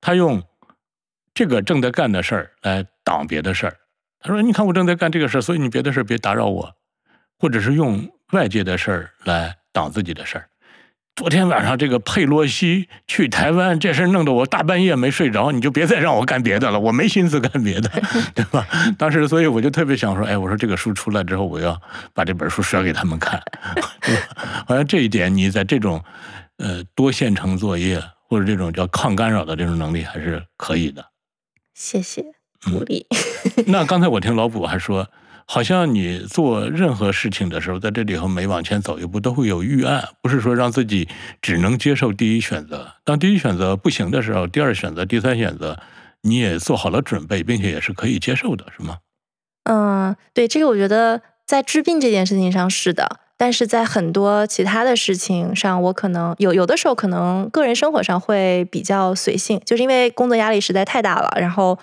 [0.00, 0.42] 他用
[1.34, 3.76] 这个正在干的事儿来挡别的事儿。
[4.18, 6.74] 他说：“你看我正在干这个事儿，所以你别的事儿别打扰我。”
[7.38, 10.48] 或者是用外界的事儿来挡自己的事儿。
[11.18, 17.90] 昨天晚上这个佩洛西去台湾这事弄得我大半夜没睡着，你就别再让我干别的了，我没心思干别的，
[18.36, 18.64] 对吧？
[18.96, 21.76] 当时所以我就特别想说，哎，我说这个书出来之后，我要
[22.14, 23.42] 把这本书甩给他们看。
[24.64, 26.00] 好像这一点你在这种
[26.58, 31.04] 呃多线程作业或者这种叫抗干扰的这种能力还是可以的。
[31.74, 32.22] 谢谢
[32.70, 33.04] 鼓励。
[33.66, 35.08] 那刚才我听老卜还说。
[35.50, 41.08] 好像你做任何事情的时候，在这里头每往前走一步，都会有预案，不是说让自己
[41.40, 42.86] 只能接受第一选择。
[43.02, 45.80] 当第一选择不行的时候，第二选择、第三选择，
[46.20, 48.98] 你也做好了准备，并且也是可以接受的，是吗？
[49.64, 61.78] 嗯，对，这个我觉得在治病这件事情上是的，但是在很多其他的事情上，我可能有有的时候可能个人生活上会比较随性，就是因为工作压力实在太大了，然后。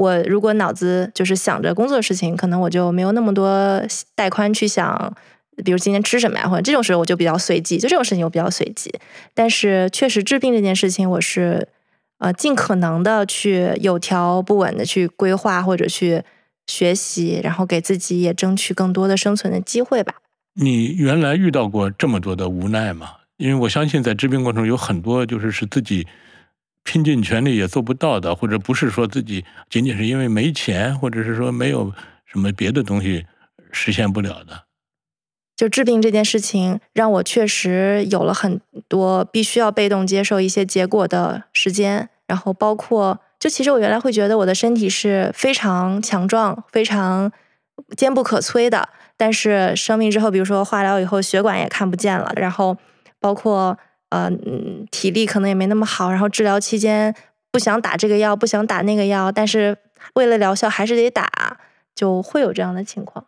[0.00, 3.82] 我如果脑子就是想着工作的事情，可能我就没有那么多
[4.14, 5.14] 带宽去想，
[5.62, 8.90] 比如今天吃什么呀，或者这种时候我就比较随机，就这种事情我比较随机。
[9.34, 11.68] 但是确实治病这件事情，我是
[12.16, 16.22] 呃尽可能的去有条不紊的去规划或者去
[16.66, 20.14] 学习，然后给自己也争取更多的生存的机会吧。
[20.54, 23.16] 你原来遇到过这么多的无奈吗？
[23.36, 26.06] 因为我相信在治病过程中有很多就是是自己
[26.82, 31.92] 拼尽全力也做不到的，或者不是说自己仅仅是因为没钱，或者是说没有
[32.26, 33.26] 什么别的东西
[33.70, 34.64] 实现不了的。
[35.56, 47.30] 就治病这件事情，让我确实有了很多必须要被动接受一些结果的时间，然后包括，就其实我原来会觉得我的身体是非常强壮、非常
[47.94, 48.88] 坚不可摧的，
[49.18, 52.78] 但是生病之后，比如说化疗以后，血管也看不见了，然后
[53.20, 53.76] 包括
[54.10, 57.14] 呃嗯体力可能也没那么好，然后治疗期间
[57.50, 59.76] 不想打这个药，不想打那个药，但是
[60.14, 61.58] 为了疗效还是得打，
[61.94, 63.26] 就会有这样的情况。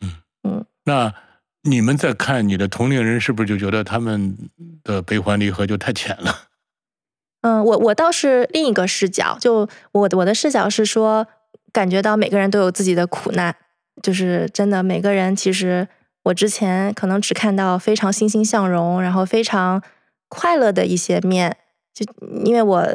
[0.00, 0.12] 嗯
[0.44, 1.14] 嗯那
[1.62, 4.36] 你们在看你的同龄人，是不是就觉得他们
[4.84, 6.42] 的悲欢离合就太浅了？
[7.42, 11.26] 嗯，我我倒是另一个视角，就我我的视角是说，
[11.72, 13.54] 感觉到每个人都有自己的苦难，
[14.02, 15.86] 就是真的每个人其实
[16.24, 19.82] 我之前可能只看到非常欣欣向荣，然后非常
[20.28, 21.56] 快乐的一些面，
[21.94, 22.04] 就
[22.44, 22.86] 因为我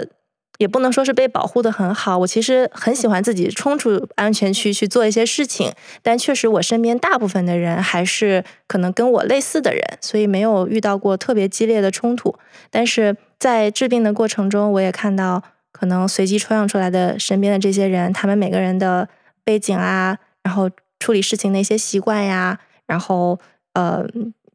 [0.57, 5.71] 也不能说是被保护的很好，我其实很喜欢自己冲出安全区去做一些事情，
[6.03, 12.35] 但确实我身边大部分的人还是可能跟我类似的人，所以没有遇到过特别激烈的冲突，
[12.69, 15.41] 但是在治病的过程中，我也看到
[15.71, 19.09] 可能随机抽样出来的身边的这些人，他们每个人的
[19.43, 23.39] 背景啊，然后处理事情的一些习惯呀，然后
[23.73, 24.05] 呃，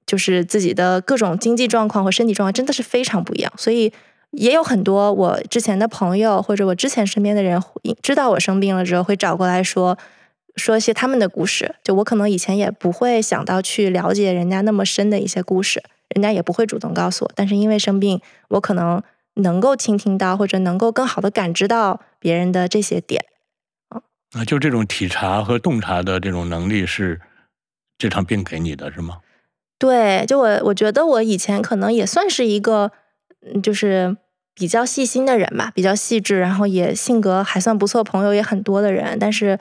[0.07, 3.92] 就是自己的各种经济状况和身体状况真的是非常不一样，所以
[4.31, 7.61] 也有很多我之前的朋友或者我之前身边的人
[8.03, 9.99] 知道我生病了之后，会找过来说
[10.57, 15.83] 说一些他们的故事，就我可能以前也不会想到去了解人家那么深的一些故事。
[16.14, 19.03] 人家也不会主动告诉我，但是因为生病，我可能
[19.35, 23.25] 能够倾听到，或者能够更好的感知到别人的这些点。
[24.31, 27.21] 啊，就这种体察和洞察的这种能力是
[27.99, 29.19] 这场病给你的，是吗？
[29.78, 32.92] 对，就我我觉得我以前可能也算是一个，
[33.40, 34.16] 嗯就是
[34.54, 39.58] 比较细心的人吧，比较细致，然后也性格还算不错，朋友也很多的人，但是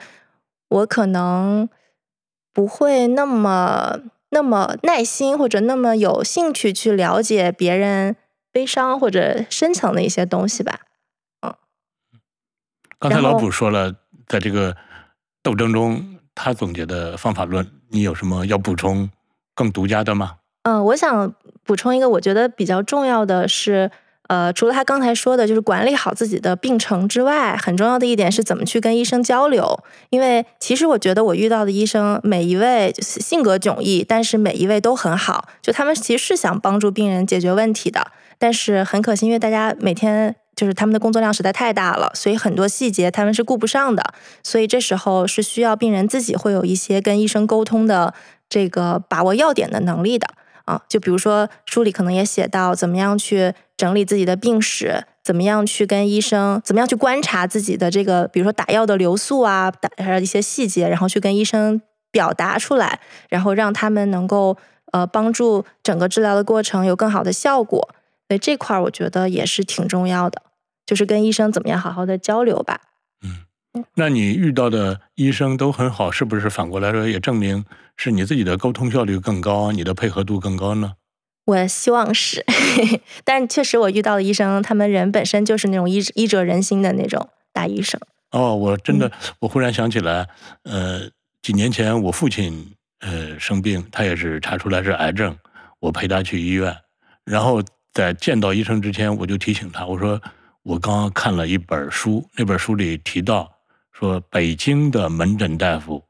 [0.68, 1.68] 我可能
[2.52, 4.00] 不会那么。
[4.30, 8.16] 那么耐心或者那么有兴趣去了解别人
[8.50, 10.80] 悲伤或者深层的一些东西吧，
[11.42, 11.54] 嗯。
[12.98, 13.94] 刚才老卜说了，
[14.26, 14.76] 在这个
[15.44, 19.08] 斗争中，他总结的方法论，你有什么要补充
[19.56, 20.34] 更独家的吗？
[20.62, 23.90] 嗯，我想补充一个，我觉得比较重要的是。
[24.28, 29.78] 呃，除了他刚才说的，就是管理好自己的病程之外，很重要的一点是怎么去跟医生交流。
[30.10, 35.48] 因为其实我觉得我遇到的医生每一位性格迥异，但是每一位都很好。
[35.62, 38.04] 就他们其实是想帮助病人解决问题的，
[38.36, 44.02] 但是很可惜，因为大家每天就是他们的工作量实在太大了，所以很多细节他们是顾不上的。
[44.42, 48.12] 所以这时候是需要病人自己会有一些跟医生沟通的
[48.48, 50.26] 这个把握要点的能力的。
[50.66, 61.80] 啊，就比如说书里可能也写到，怎么样去整理自己的病史，怎么样去跟医生，怎么样去观察自己的这个，比如说打药的流速啊，打一些细节，然后去跟医生
[62.10, 64.56] 表达出来，然后让他们能够
[64.90, 67.88] 呃帮助整个治疗的过程有更好的效果。
[68.26, 70.42] 所以这块儿我觉得也是挺重要的，
[70.84, 72.80] 就是跟医生怎么样好好的交流吧。
[73.76, 77.64] 嗯，那你遇到的医生都很好，是不是反过来说也证明？
[77.96, 80.94] 是你自己的沟通效率更高，你的配合度更高呢？
[81.46, 82.44] 我希望是，
[83.24, 88.00] 但确实我遇到的医生，他们人本身就是那种医医者仁心的那种大医生。
[88.32, 90.28] 哦，我真的，我忽然想起来，
[90.64, 91.08] 呃，
[91.40, 95.36] 几年前我父亲呃生病，他也是查出来是癌症，
[95.80, 96.76] 我陪他去医院，
[97.24, 97.62] 然后
[97.94, 100.20] 在见到医生之前，我就提醒他，我说
[100.64, 103.50] 我刚刚看了一本书，那本书里提到
[103.98, 106.02] 说北京的门诊大夫。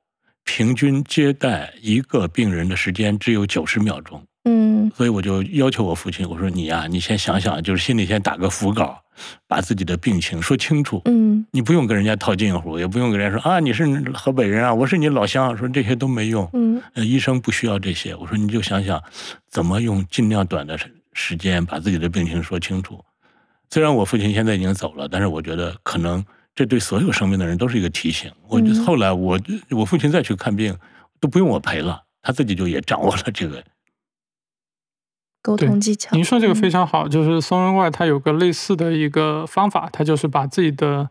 [0.49, 8.97] 平均接待一个病人的时间只有九十秒钟，嗯，所以我就要求我父亲，我说你呀，你先想想，就是心里先打个腹稿，
[9.49, 19.03] 把自己的病情说清楚，嗯，你不用跟人家套近乎，也不用跟人家说啊，你是河北人啊，我是你老乡，说这些都没用，嗯，医生不需要这些，我说你就想想
[19.51, 20.79] 怎么用尽量短的
[21.13, 23.05] 时间把自己的病情说清楚。
[23.69, 26.25] 虽然我父亲现在已经走了，但是我觉得可能。
[26.57, 28.33] 这对所有生病的人都是一个提醒。
[28.49, 29.39] 我后来我
[29.71, 30.75] 我父亲再去看病，
[31.21, 33.63] 都不用我陪了，他自己就也掌握了这个
[35.43, 36.17] 沟通技巧。
[36.17, 41.11] 您说这个非常好，就是松仁怪他有个类似的一个方法，他就是把自己的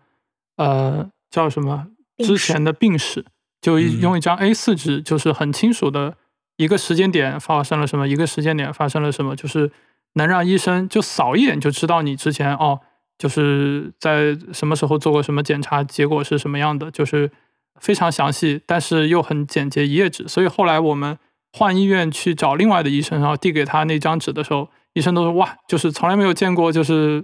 [0.57, 3.23] 呃叫什么之前的病史，
[3.61, 6.17] 就用一张 A 四纸，就是很清楚的
[6.57, 9.71] 一个时间点发生了什么，一个时间点发生了什么，就是
[10.13, 12.81] 能让医生就扫一眼就知道你之前哦。
[13.17, 17.31] 就是在什么时候做过什么检查，结果是什么样的，就是
[17.79, 20.27] 非常详细，但是又很简洁，一页纸。
[20.27, 21.17] 所以后来我们
[21.53, 27.23] 换医院去找另外的医生，然后递给他那张纸的时候，医生都说哇，就是从来没有见过，就是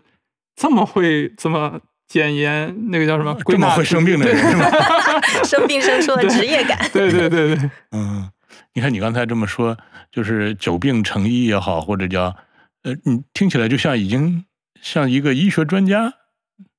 [0.56, 4.66] 这么会这么简言那个叫什么归纳这么会生病的人是吗？
[5.44, 6.78] 生病生出了职业感。
[6.94, 8.30] 对对对对， 嗯，
[8.74, 9.78] 你看你刚才这么说，
[10.12, 12.36] 就是久病成医也好，或者叫
[12.84, 14.44] 呃，你听起来就像已经
[14.82, 16.13] 像一个医学专家，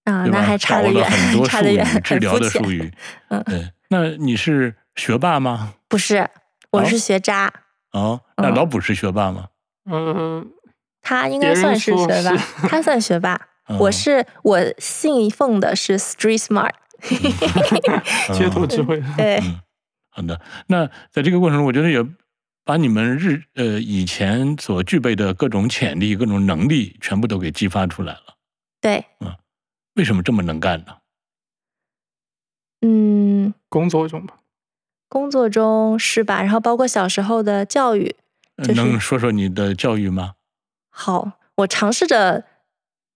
[0.04, 2.62] 啊，那还差得远很，多术语差得远，，治疗很肤浅。
[2.62, 2.92] 的术语。
[3.28, 5.74] 嗯对，那你是学霸吗？
[5.88, 6.28] 不是，
[6.70, 7.52] 我哦是学渣，
[7.92, 9.48] 哦，那嗯老卜是学霸吗？
[9.90, 10.46] 嗯，
[11.02, 12.36] 他应该算是学霸，
[12.68, 13.40] 他算学霸。
[13.78, 16.72] 我嗯是我信奉的是 street smart，
[18.34, 19.60] 街头智慧， 对，嗯，
[20.10, 20.40] 好的。
[20.66, 22.04] 那在这个过程中，我觉得也
[22.64, 28.36] 把你们日呃以前所具备的各种潜力、各种能力，全部都给激发出来了。
[28.80, 29.34] 对，嗯
[29.94, 30.96] 为什么这么能干呢？
[32.80, 34.36] 嗯，工作中吧，
[35.08, 36.40] 工作中是吧？
[36.42, 38.16] 然后包括小时候的教育，
[38.56, 40.34] 呃就是能说说你的教育吗？
[40.88, 42.44] 好，我尝试着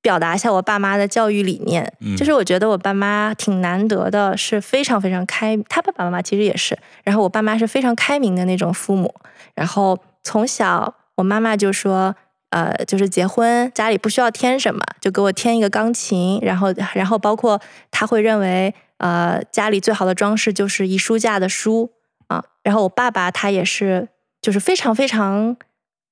[0.06, 9.12] 表达一下我爸妈的教育理念，嗯就是我觉得我爸妈挺难得的，是非常非常开，他爸爸妈妈其实也是，然后我爸妈是非常开明的那种父母，
[9.54, 12.14] 然后从小我妈妈就说。
[12.50, 21.90] 呃，就是结婚家里不需要添什么，就给我添一个钢琴，然后然后包括他会认为，呃，家里最好的装饰就是一书架的书
[22.28, 22.44] 啊。
[22.62, 24.08] 然后我爸爸他也是，
[24.40, 25.56] 就是非常非常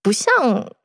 [0.05, 0.27] 不像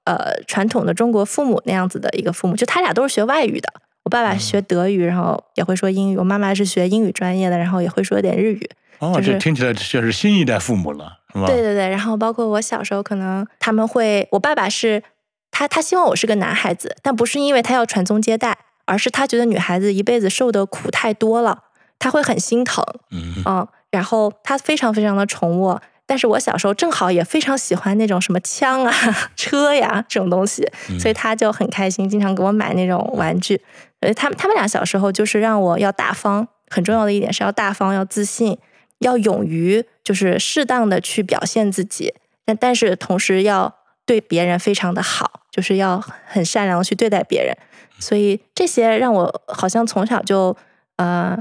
[0.06, 3.70] 呃传统的中国父母那样子的一个父母，就他俩都是学外语的。
[4.04, 8.70] 我爸爸学德语，然后也会说英语；我妈妈是学英语专业的，然后也会说点日语。
[9.00, 11.48] 哦，就是这听起来就是新一代父母了，是吧？
[11.48, 15.04] 对对对，然后包括我小时候，可能他们会，我爸爸是
[15.52, 21.64] 他他希望我是个男孩子，但不是因为他要传宗接代，而是他觉得女孩子一辈子受的苦太多了，
[22.00, 25.82] 他会很心疼，嗯嗯，然后他非常非常的宠我。
[26.10, 28.92] 但是我小时候正好也非常喜欢那种什么枪啊、
[29.38, 33.62] 车呀这种东西，嗯所以他就很开心，经常给我买那种玩具。
[34.00, 38.58] 呃，他们他们俩小时候就是让我要大方，很重要的一点是要大方、要自信、
[39.00, 43.76] 要勇于就是适当的去表现自己，但但是同时要
[44.08, 47.56] 对别人非常的好，就是要很善良的去对待别人。
[48.00, 50.58] 所以这些让我好像从小就
[50.96, 51.38] 呃，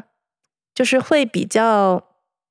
[0.74, 2.02] 就是会比较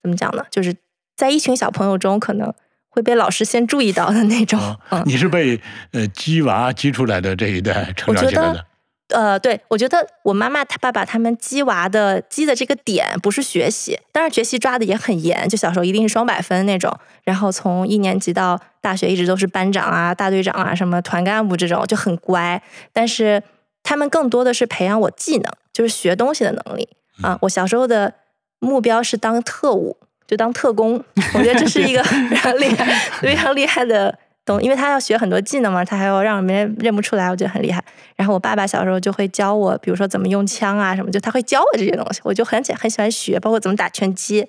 [0.02, 0.46] 怎么讲呢？
[0.50, 0.74] 就是
[1.18, 2.54] 在一群小朋友中，可能
[2.88, 4.58] 会被老师先注意到的那种。
[5.06, 5.60] 你是被
[5.92, 8.66] 呃鸡娃鸡出来的这一代成长起来的。
[9.10, 16.94] 呃，对，我觉得我妈妈、她爸爸他们鸡娃的鸡的这个点不是学习，当然学习抓的也很严，就小时候一定是双百分那种，
[17.24, 22.62] 然后从一年级到大学一直都是班长啊、大队长啊、什么团干部这种，就很乖。
[22.92, 23.42] 但是
[23.82, 26.90] 他们更多的是培养我技能，就是学东西的能力
[27.22, 27.40] 啊。
[27.44, 28.14] 我小时候的
[28.60, 29.96] 目标是当特务，
[30.28, 31.02] 就当特工，
[31.34, 32.86] 我觉得这是一个 非常厉害、
[33.22, 34.14] 非常厉害的
[34.46, 37.84] 东，因为他要学很多技能嘛，他还要让别人认不出来，我觉得很厉害。
[38.16, 44.48] 然后我爸爸小时候就会教我，比如说怎么用枪啊什么，就他会教我这些东西，我就很很喜欢学，包括怎么打拳击，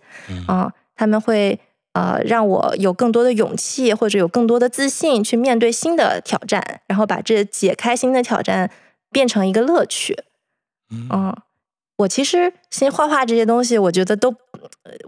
[0.49, 1.59] 嗯、他们会
[1.93, 8.71] 呃让我有更多的勇气或者有更多的自信去面对新的挑战，然后把这解开新的挑战
[9.11, 10.25] 变成一个乐趣。
[10.91, 11.37] 嗯嗯，
[11.99, 14.48] 我其实先画画这些东西，我觉得都呃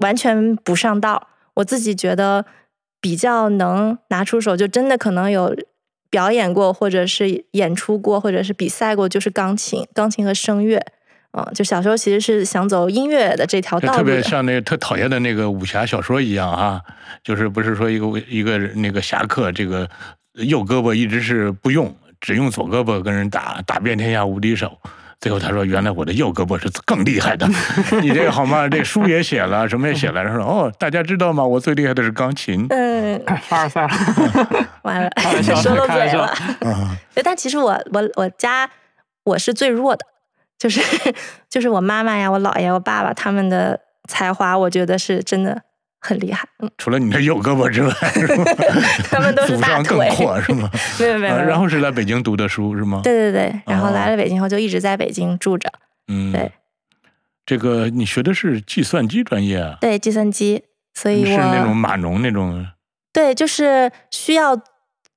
[0.00, 1.28] 完全不上道。
[1.54, 2.44] 我自己觉得
[3.00, 5.54] 比较能拿出手，就真的可能有
[6.08, 10.80] 表演过，或者是演出过，或者是比赛过，就是钢琴、钢琴和声乐。
[11.32, 14.04] 嗯，就小时候其实是想走音乐的这条道路特。
[14.04, 16.80] 别像那个特讨厌的那个武侠小说一样啊，
[17.22, 19.88] 就是不是说一个一个那个侠客，这个
[20.34, 24.76] 右胳膊一直是不用，只用左胳膊跟人打，打遍天下无敌手。
[25.20, 27.46] 最后他说：“原来我的右胳膊是更厉害的。
[28.00, 28.66] 你这个好吗？
[28.66, 30.22] 这书也写了，什么也写了。
[30.24, 31.44] 然后说哦，大家知道吗？
[31.44, 32.66] 我最厉害的是钢琴。
[32.70, 33.90] 嗯，凡尔赛了，
[34.82, 35.10] 完了
[35.42, 36.34] 说漏嘴了。
[37.22, 38.70] 但其实我我我家
[39.24, 40.06] 我是最弱的，
[40.58, 40.80] 就是
[41.50, 45.62] 就是我妈妈呀、我姥爷、我爸爸他们的才华，我觉得是真的
[46.00, 46.48] 很厉害。
[46.60, 47.92] 嗯，除了你那右胳膊之外？
[49.10, 50.68] 他们都是大祖上更腿阔是吗？
[50.98, 51.34] 没有没有。
[51.34, 53.00] 啊然后是来北京读的书是吗？
[53.04, 55.70] 对对对，然后哦来了北京后就一直在北京住着。
[56.08, 56.50] 嗯，对。
[57.46, 59.76] 这个你学的是计算机专业啊？
[59.80, 60.62] 对计算机，
[60.94, 62.66] 所以是那种码农那种？
[63.12, 64.56] 对就是需要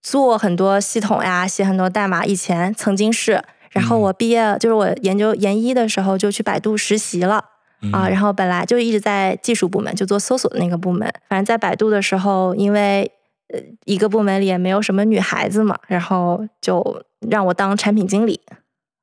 [0.01, 2.25] 做很多系统呀，写很多代码。
[2.25, 7.45] 以前曾经是，然后嗯我毕业就是我研究研一的时候就去百度实习了。
[7.91, 11.11] 啊，嗯然后本来就一直在技术部门，就做搜索的那个部门。
[11.27, 13.11] 反正在百度的时候，因为
[13.49, 18.39] 呃一个部门里也没有什么女孩子嘛，然后就让我当产品经理，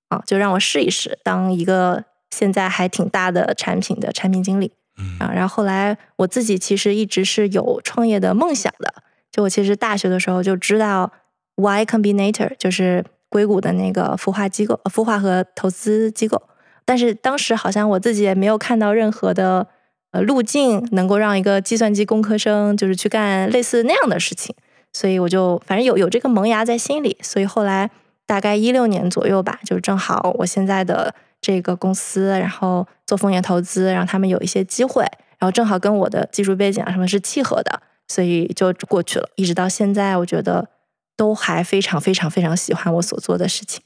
[0.09, 5.31] 啊，就让我试一试当一个现在还挺大的产品的产品经理嗯啊。
[5.35, 8.95] 然后后来我自己其实一直是有创业的梦想的，
[9.31, 11.13] 就我其实大学的时候就知道
[11.57, 16.43] Y Combinator，就是硅谷的那个孵化机构、呃孵化和投资机构，
[16.85, 19.67] 但是当时好像我自己也没有看到任何的
[20.13, 24.55] 呃路径能够让一个计算机工科生就是去干类似那样的事情，
[24.93, 27.91] 所以我就反正有有这个萌芽在心里，所以后来
[28.27, 35.03] 大概一六年左右吧，就正好我现在的这个公司，然后做风险投资，让他们有一些机会，
[35.39, 40.69] 然后正好跟我的技术背景啊什么是契合的，所以就过去了，一直到现在，我觉得
[41.17, 43.83] 都还非常非常非常喜欢我所做的事情。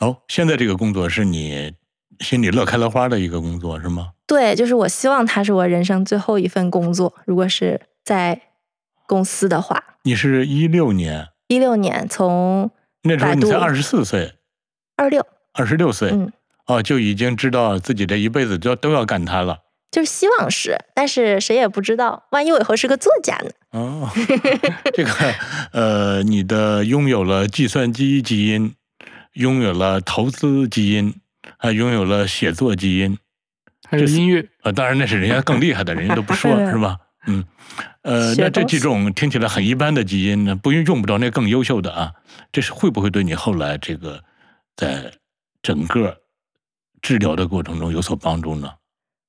[0.00, 1.74] 哦，现在这个工作是你
[2.20, 4.10] 心里乐开了花的一个工作是吗？
[4.26, 7.12] 对，就是我希望它是我人生最后一份工作。
[7.24, 8.40] 如果是在
[9.06, 12.70] 公司的话，你是一六年，一六年从
[13.02, 14.34] 那时候你才二十四岁，
[14.96, 16.32] 二六，二十六岁，嗯，
[16.66, 19.58] 哦，就已经知道自己这一辈子都都要干它了。
[19.90, 23.50] 就是希望是，但是谁也不知道，万一我以后是个作家呢？
[23.72, 24.08] 哦，
[24.94, 25.10] 这个
[25.72, 28.76] 呃，你的拥有了计算机基因，
[29.32, 31.12] 拥有了投资基因，
[31.60, 33.18] 还拥有了写作基因。
[33.88, 36.96] 还有音乐，啊，当然那是人家更厉害的，人家都不 说是吧？
[37.26, 37.44] 嗯，
[38.02, 42.12] 呃，那这几种听起来很一般的基因呢，不用用不着那更优秀的啊，
[42.50, 44.22] 这是会不会对你后来这个
[44.76, 45.12] 在
[45.60, 46.18] 整个
[47.02, 48.74] 治疗的过程中有所帮助呢？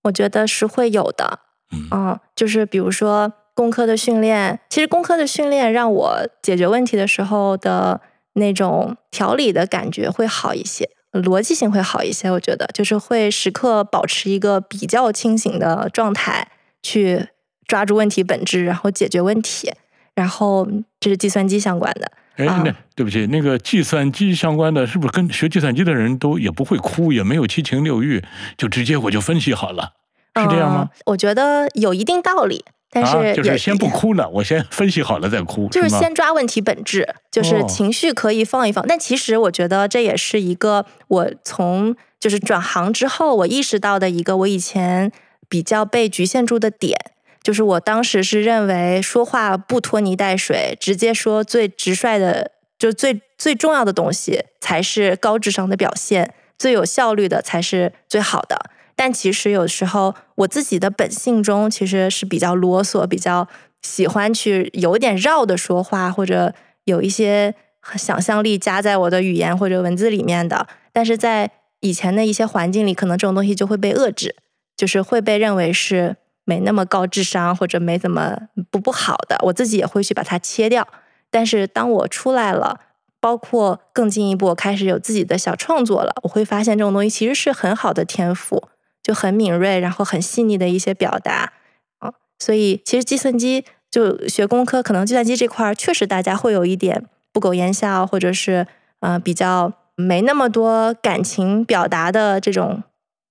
[0.03, 1.39] 我觉得是会有的。
[1.73, 7.99] 嗯嗯，就是比如说工科的训练，其实工科的训练让我解决问题的时候的
[8.33, 12.29] 那种条理的感觉会好一些，逻辑性会好一些。
[12.31, 16.47] 我觉得就是会时刻保持一个比较清醒的状态，
[16.81, 17.27] 去
[17.67, 19.71] 抓住问题本质，然后解决问题。
[20.13, 20.67] 然后
[20.99, 28.21] 这是计算机相关的，哎，啊那对不起，那个计算机相关的，是不是跟学计算机的人都也不会哭，也没有七情六欲，
[28.57, 29.93] 就直接我就分析好了，
[30.35, 30.89] 是这样吗？
[30.91, 35.89] 嗯我觉得有一定道理，但是就是先不哭呢，我先分析好了再哭，就是？
[35.89, 45.11] 先抓问题本质，就是哦情绪可以放一放，但其实我觉得这也是一个我从就是转行之后我意识到的一个我以前
[45.47, 46.97] 比较被局限住的点，
[47.41, 58.69] 就是我当时是认为说话不拖泥带水，直接说最直率的，就最最重要的东西才是高智商的表现，最有效率的才是最好的。
[59.01, 63.47] 但其实有时候我自己的本性中其实是比较啰嗦，比较
[63.81, 67.55] 喜欢去有点绕的说话，或者有一些
[67.95, 70.67] 想象力加在我的语言或者文字里面的。
[70.93, 71.49] 但是在
[71.79, 74.35] 以前的一些环境里，可能这种东西就会被遏制，
[74.77, 78.37] 就是会被认为是没那么高智商或者没怎么
[78.69, 79.35] 不不好的。
[79.45, 80.87] 我自己也会去把它切掉。
[81.31, 82.79] 但是当我出来了，
[83.19, 88.69] 包括更进一步，我开始有自己的小创作了，我会发现这种东西其实是很好的天赋，
[89.03, 91.53] 就很敏锐，然后很细腻的一些表达
[91.99, 92.13] 啊。
[92.39, 98.67] 所以其实计算机就学工科，可能计算机这块儿确实大家会有一点不苟言笑，或者是
[98.99, 102.83] 呃比较没那么多感情表达的这种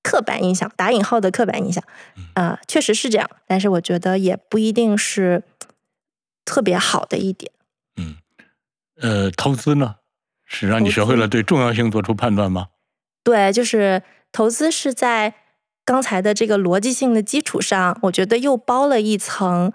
[0.02, 1.82] 刻板印象，打引号的刻板印象
[2.34, 3.28] 啊、确实是这样。
[3.46, 5.42] 但是我觉得也不一定是
[6.44, 7.52] 特别好的一点。
[7.96, 8.16] 嗯，
[9.00, 9.96] 呃，投资呢，
[10.44, 12.68] 是让你学会了对重要性做出判断吗？
[13.22, 14.02] 对，就是
[14.32, 15.34] 投资是在
[15.84, 19.72] 刚才的这个逻辑性的基础上，我觉得又包了一层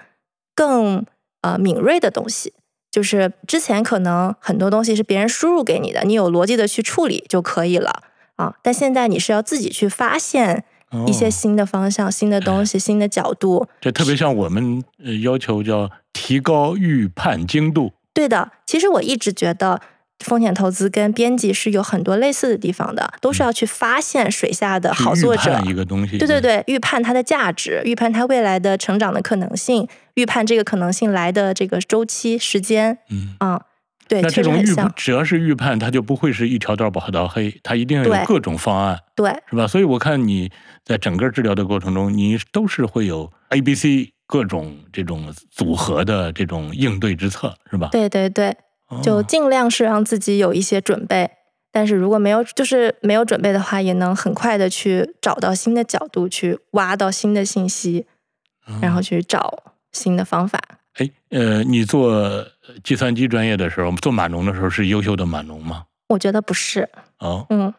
[0.53, 1.05] 更
[1.41, 2.53] 呃敏锐的东西。
[2.91, 8.03] 就是之前可能很多东西是别人输入给你的，你有逻辑的去处理就可以了
[8.37, 8.55] 啊。
[8.61, 10.63] 但现在你是要自己去发现
[11.05, 13.67] 一些哦新的方向、新的东西、新的角度。
[13.81, 17.91] 这特别像我们呃要求叫提高预判精度。
[18.13, 19.81] 对的，其实我一直觉得
[20.23, 25.67] 风险投资跟编辑是有很多类似的地方的，都是要去发现水下的好作者判。
[25.67, 33.61] 一个东西，对对对，预判它的价值，预判它未来的成长的可能性，预判这个可能性来的这个周期时间嗯，啊、
[34.07, 34.65] 对，那这种预。
[34.95, 39.67] 只要是预判，它就不会是一条道跑到黑，它一定要有各种方案，对是吧？
[39.67, 40.49] 所以我看你
[40.83, 47.89] 在整个治疗的过程中，你都是会有 A、B、C 各种这种组合的这种应对之策，是吧？
[47.91, 48.55] 对对对，
[49.03, 51.31] 就哦尽量是让自己有一些准备。
[51.71, 58.05] 但是如果没有，就是没有准备的话，也能很快的去找到新的角度，去挖到新的信息，
[58.81, 60.59] 然后去找新的方法。
[60.93, 62.45] 哎，呃，你做
[62.81, 65.83] 计算机专业的时候，做码农的时候是优秀的码农吗？
[66.07, 66.87] 我觉得不是，
[67.19, 67.73] 哦，嗯，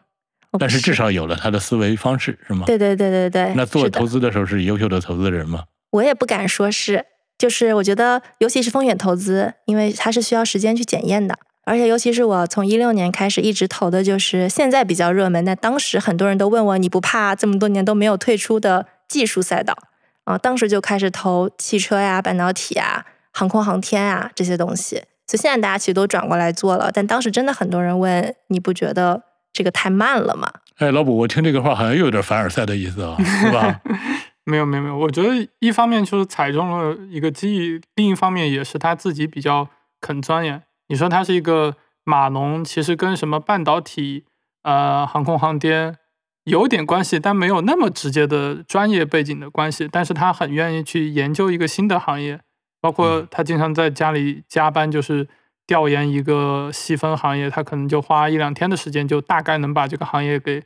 [0.59, 2.65] 但是至少有了他的思维方式，是吗？
[2.67, 5.63] 对对对对对，那做投资的时候是优秀的投资人吗？
[5.89, 7.03] 我也不敢说是，
[7.37, 19.77] 就是我觉得，尤其是风险投资，因为它是需要时间去检验的，而且尤其是我从一六年开始一直投的，就是现在比较热门，但当时很多人都问我，你不怕这么多年都没有退出的技术赛道
[20.23, 20.37] 啊？
[20.37, 25.03] 当时就开始投汽车呀、半导体啊、航空航天啊这些东西。
[25.27, 29.21] 所以现在大家其实都转过来做了，但当时真的很多人问，你不觉得
[29.51, 30.49] 这个太慢了吗？
[30.77, 33.81] 哎，老卜，我听这个话好像又有点凡尔赛的意思啊，是吧？
[34.49, 39.67] 没有没有没有，我觉得一方面就是踩中了一个机遇，另一方面也是他自己比较
[39.99, 40.63] 肯钻研。
[40.87, 41.75] 你说他是一个
[42.05, 44.23] 码农，其实跟什么半导体、
[44.63, 45.97] 呃航空航天
[46.45, 49.89] 有点关系，但没有那么直接的专业背景的关系。
[49.91, 52.39] 但是他很愿意去研究一个新的行业，
[52.79, 55.27] 包括他经常在家里加班，就是
[55.65, 60.63] 调研一个细分行业，他可能就花一两天的时间，就大概能把这个行业给。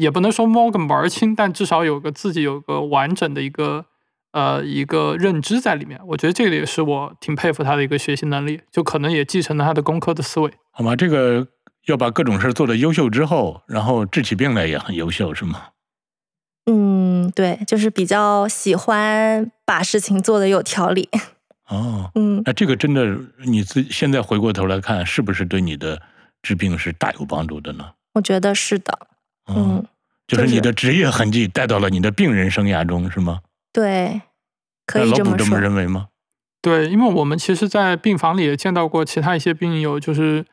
[0.00, 3.84] 也不能说摸个门儿清，但至少有个自己有个完整的一个
[4.32, 6.00] 呃一个认知在里面。
[6.08, 10.52] 我觉得这个也是我挺佩服他的一个学习能力，就可能也继承了他的工科的思维。
[10.70, 10.96] 好吗？
[10.96, 11.46] 这个
[11.86, 15.68] 要把各种事儿做得优秀之后，然后治起病来也很优秀，是吗？
[16.66, 21.08] 嗯，对，就是比较喜欢把事情做得有条理。
[21.68, 26.00] 哦，嗯，那这个真的你自现在回过头来看，是不是对你的
[26.42, 27.92] 治病是大有帮助的呢？
[28.14, 29.06] 我觉得是的。
[29.56, 29.86] 嗯，
[30.26, 33.40] 就是你的职业痕迹带到了你的病人生涯中，是吗？
[33.72, 34.22] 对，
[34.86, 36.08] 可以这么这么认为吗？
[36.62, 40.44] 对，因为我们其实，在病房里也见到过其他一些病友，就是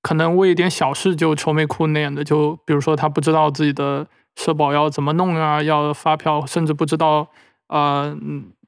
[0.00, 7.28] 可能为一点小事就愁眉苦脸的，就比如说他不知道自己的社保要怎么弄啊，要发票，甚至不知道
[7.68, 8.16] 呃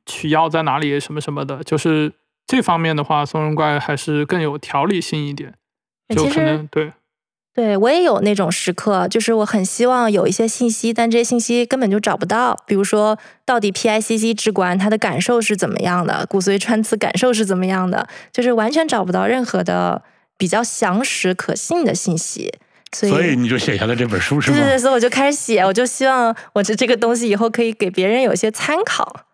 [0.06, 2.12] 取药在哪里什么什么的，就是
[2.46, 5.54] 这方面的话，松仁怪还是更有条理性一点，
[6.08, 6.92] 就可能对。
[7.58, 12.56] 对我也有那种时刻，就是我很希望有一些信息，但这些信息根本就找不到。
[12.68, 20.00] 比如说，到底 PICC 直管他的感受是怎么样的，骨髓穿刺感受是怎么样的，就是完全找不到任何的
[20.36, 22.54] 比较详实可信的信息。
[22.92, 24.56] 所以，所以你就写下了这本书是吗？
[24.56, 29.24] 对对，所以我就开始写，我就希望我这这个东西以后可以给别人有一些参考。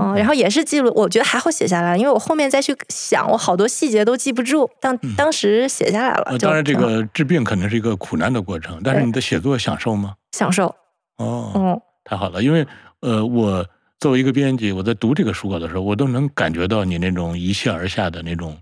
[0.00, 6.38] 嗯，然后也是记录，我觉得还好写下来，因为我后面再去想，我好多细节都记不住，但当时写下来了。
[6.38, 10.14] 当然，这个治病肯定是一个苦难的过程，但是你的写作享受吗？
[10.32, 10.74] 享受。
[11.18, 12.66] 哦，嗯，太好了，因为
[13.00, 13.64] 呃，我
[14.00, 18.58] 作为一个编辑，我在读这个书稿的时候，我都能感觉到你那种一泻而下的那种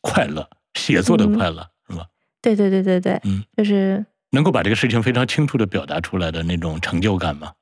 [0.00, 2.06] 快乐，写作的快乐，是吧？
[2.40, 7.52] 对对对对对，嗯，就是能够把这个事情非常清楚的表达出来的那种成就感吗？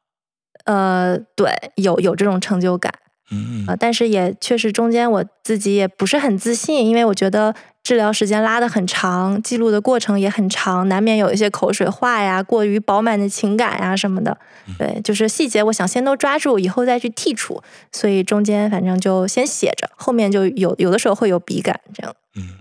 [0.65, 2.93] 呃，对，有有这种成就感，
[3.31, 14.37] 嗯呃，但是也确实中间我自己也不是很自信，因为我觉得治疗时间拉的很长，记录的过程也很长，难免有一些口水话呀，过于饱满的情感呀什么的。
[14.79, 17.61] 对，就是细节，我想先都抓住，以后再去剔除，
[17.91, 22.15] 所以中间反正就先写着，后面就有有的时候会有笔感这样。
[22.37, 22.61] 嗯，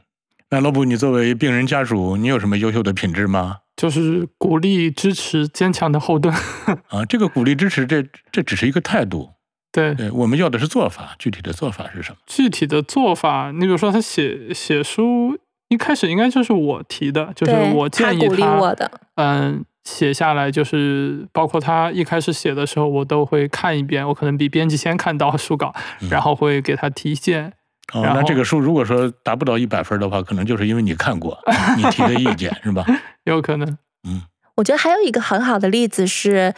[0.50, 3.58] 那罗布，你作为病人家属，你有什么优秀的品质吗？
[3.82, 6.32] 就是鼓励、支持、坚强的后盾
[6.90, 7.04] 啊！
[7.10, 9.32] 这个鼓励、支持，这这只是一个态度。
[9.72, 11.16] 对，对我们要的是做法。
[11.18, 12.18] 具体的做法是什么？
[12.28, 15.36] 具体的做法，你比如说他写写书，
[15.70, 18.76] 一开始应该就是我提的，就是我建议他，
[19.16, 24.08] 嗯，写下来，就是包括他一开始写的时候，我都会看一遍。
[24.10, 25.74] 我可能比编辑先看到书稿，
[26.12, 27.54] 然后会给他提意见。
[27.94, 31.38] 哦，那这个书如果说达不到一百分的话，可能就是因为你看过，
[31.78, 32.86] 你提的意见是吧？
[33.26, 33.68] 有可能。
[34.08, 34.22] 嗯，
[34.56, 36.54] 我觉得还有一个很好的例子是，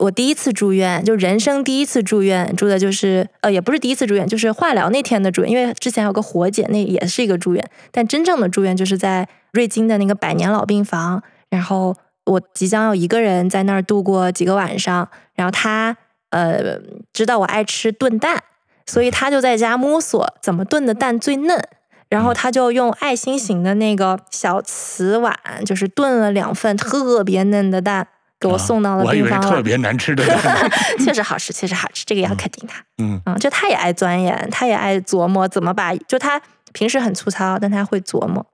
[0.00, 5.50] 我第一次住院，就人生第一次住院，住的就是呃，也不是第一次住院，就是化疗那天的住院。
[5.50, 11.22] 因为之前有个活检，那也是一个住院，但真正的住院就是在瑞金的那个百年老病房。
[11.50, 15.96] 然后我即将要一个人在那儿度过几个晚上，然后他
[16.30, 16.78] 呃
[17.12, 18.42] 知道我爱吃炖蛋。
[18.90, 21.62] 所以他就在家摸索怎么炖的蛋最嫩，
[22.08, 25.32] 然后他就用爱心型的那个小瓷碗，
[25.64, 28.08] 就是炖了两份特别嫩的蛋，
[28.40, 29.40] 给我送到了病房。
[29.40, 30.24] 特别难吃的，
[30.98, 32.82] 确实好吃，确实好吃，这个要肯定他。
[32.98, 38.44] 嗯就他也爱钻研，他也爱琢磨怎么把，就他平时很粗糙，但他会琢磨。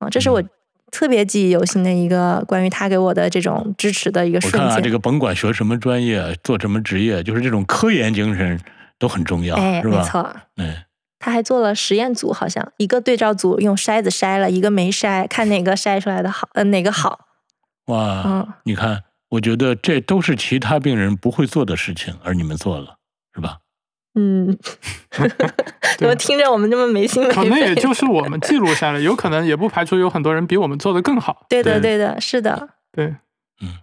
[0.00, 0.42] 啊，这是我
[0.92, 4.60] 特别记忆犹新的一个关于他给我的这种支持的一个瞬间。
[4.60, 8.60] 我看啊，这个甭管学什么专业，做什么职业，就是这种科研精神。
[8.98, 10.86] 都很重要，哎，没错，哎，
[11.18, 17.26] 他还做了实验组，好像一个对照组用筛子筛了一个没筛，看哪个筛出来的好，呃，哪个好。
[17.86, 22.96] 哇，嗯，你看，我觉得这都是其他病人不会做的事情，而你们做了，
[23.34, 23.58] 是吧？
[24.14, 24.56] 嗯，
[25.98, 27.34] 怎么听着我们这么没心没肺？
[27.34, 31.44] 可能也就是我们记录下来，有可能也不排除有很多人比我们做的更好。
[31.50, 32.70] 对的，对的，是的。
[32.90, 33.14] 对，
[33.60, 33.76] 嗯，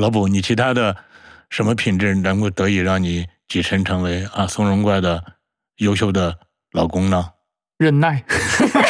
[0.00, 0.96] 老卜，你其他的
[1.48, 3.26] 什么品质能够得以让你？
[3.50, 5.24] 跻身成为啊松茸怪的
[5.78, 6.38] 优秀的
[6.70, 7.30] 老公呢？
[7.78, 8.22] 忍耐，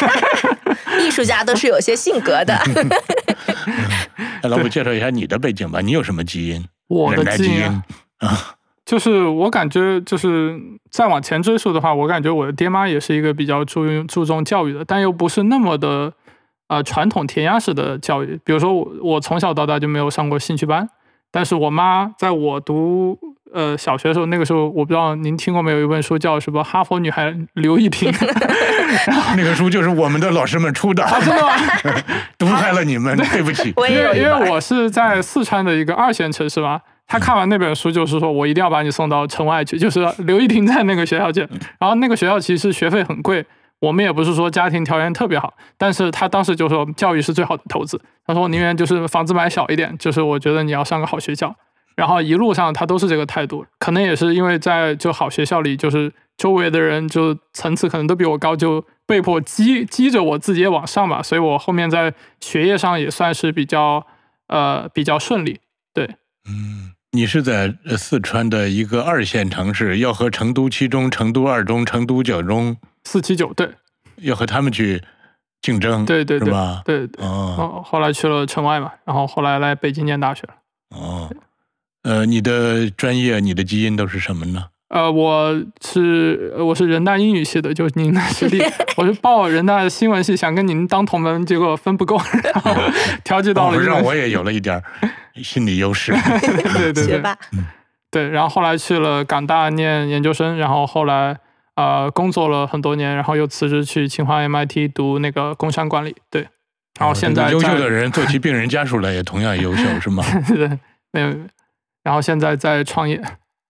[1.01, 2.55] 艺术家都是有些性格的。
[4.43, 5.81] 那， 老卜介绍一下你的背景吧。
[5.81, 6.63] 你有什么基因？
[6.89, 7.63] 我的基因
[8.19, 8.55] 啊，
[8.85, 10.59] 就是我感觉，就是
[10.91, 16.13] 再往前追溯的话，我感觉我的爹妈也是一个比较注注重教育的，但又不是那么的
[16.67, 18.39] 呃传统填鸭式的教育。
[18.43, 20.89] 比如说我我从小到大就没有上过兴趣班，
[21.31, 23.17] 但是我妈在我读
[23.53, 28.11] 呃小学的时候，那个时候我不知道您听过没有一本书叫什么《哈佛女孩刘亦婷》，
[29.35, 31.53] 那个书就是我们的老师们出的，啊真的吗？
[32.37, 33.73] 毒害了你们，对不起。
[33.89, 41.41] 因为因为我是在四川的一个二线城市嘛，他看完那本书就是说我一定要把你送到城外去，就是刘亦婷在那个学校去，
[41.79, 43.45] 然后那个学校其实学费很贵，
[43.79, 51.53] 我们也不是说家庭条件特别好，但是他当时就说教育是最好的投资，他说我宁愿就是房子买小一点，就是我觉得你要上个好学校，
[51.95, 64.05] 然后一路上他都是这个态度，可能也是因为在就好学校里，就是周围的人就层次可能都比我高，就被迫激激着我自己也往上吧，所以我后面在学业上也算是比较
[64.47, 65.59] 呃比较顺利。
[65.93, 66.05] 对，
[66.49, 73.69] 嗯，你是在呃四川的一个二线城市，要和成都七中、成都二中、成都九中四七九，对
[74.17, 75.03] 要和他们去
[75.61, 76.81] 竞争，对对对吧？
[76.85, 77.25] 对对。
[77.25, 80.53] 哦哦，后来去了城外嘛，然后后来来北京念大学了。
[80.95, 81.29] 哦，
[82.03, 84.65] 呃，你的专业、你的基因都是什么呢？
[84.89, 88.61] 呃，我是我是人大英语系的，就是您的学历，
[88.97, 92.75] 我是报人大新闻系，想跟您当同门，结果分不够，然后
[93.23, 94.83] 调剂到哦了我也有了一点
[95.41, 96.11] 心理优势。
[96.41, 97.37] 对对对学霸。
[98.09, 101.37] 对，然后后来去了港大念研究生，然后后来
[101.75, 106.45] 呃工作了很多年，然后又辞职去清华 MIT 读那个工商管理，对，
[106.99, 110.21] 然后现在哦优秀的人做起病人家属来也同样优秀，是吗？
[110.49, 110.67] 对，
[111.13, 111.29] 没有
[112.03, 113.17] 然后现在在创业，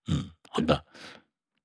[0.10, 0.84] 嗯，好的。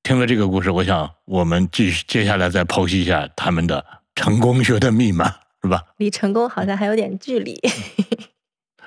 [0.03, 5.27] 听了这个故事，我想我们继续接下来再剖析一下他们的成功学的密码，
[5.63, 5.83] 是吧？
[5.97, 7.61] 离成功好像还有点距离。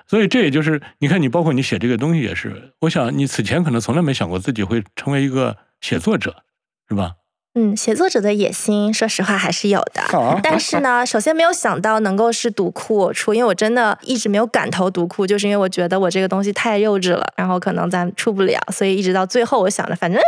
[0.08, 6.44] 所以这也就是你看，你包括你写这个东西也是，我想你此前可能从来没想过自己会成为一个写作者，
[6.88, 7.16] 是吧？
[7.62, 10.02] 嗯，写作者的野心，说实话还是有的。
[10.18, 20.22] 啊但是呢，首先没有想到能够是读库我出，因为我真的一直没有敢投读库，就是因为我觉得我这个东西太幼稚了，然后可能咱出不了，所以一直到最后，我想着反正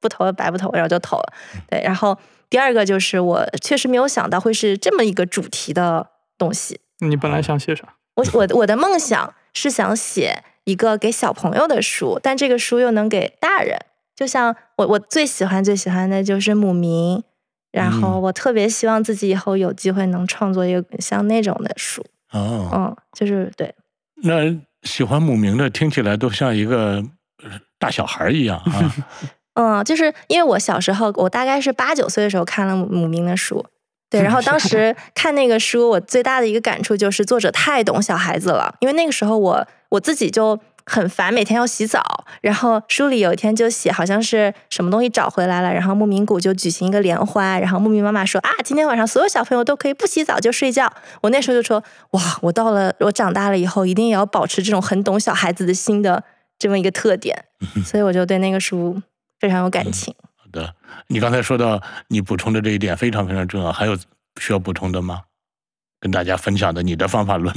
[0.00, 1.32] 不投白不投，然后就投了。
[1.68, 2.16] 对，然后
[2.48, 6.06] 第二个就是我确实没有想到会是这么一个主题的
[6.38, 6.80] 东西。
[7.00, 7.82] 你本来想写啥？
[8.14, 13.78] 我我我的梦想是想写一个给小朋友的书，但这个书又能给大人。
[14.18, 17.22] 就像我我最喜欢最喜欢的就是姆明，
[17.70, 22.04] 然后嗯我特别希望自己以后有机会能创作一个像那种的书。
[22.32, 23.72] 哦，嗯，就是对，
[24.24, 27.00] 那喜欢姆明的听起来都像一个
[27.44, 28.92] 呃大小孩儿一样啊。
[29.54, 33.64] 嗯，就是因为我小时候，我大概是八九岁的时候看了姆姆明的书，
[34.10, 40.58] 对，然后当时看那个书，我最大的一个感触就是作者太懂小孩子了，因为那个时候我我自己就
[40.88, 42.02] 很烦，每天要洗澡，
[42.40, 51.82] 然后书里有一天就写好像是什么东西找回来了，然后牧民谷就举行一个联欢，然后牧民妈妈说啊，今天晚上所有小朋友都可以不洗澡就睡觉，我那时候就说
[52.12, 56.24] 哇，我到了我长大了以后，一定也要保持这种很懂小孩子的心的
[56.58, 57.44] 这么一个特点，
[57.84, 59.00] 所以我就对那个书
[59.38, 60.14] 非常有感情。
[60.36, 60.74] 好的，
[61.08, 63.96] 你刚才说到你补充的这一点非常非常重要，还有
[64.40, 65.22] 需要补充的吗？
[66.00, 67.52] 跟大家分享的你的方法论。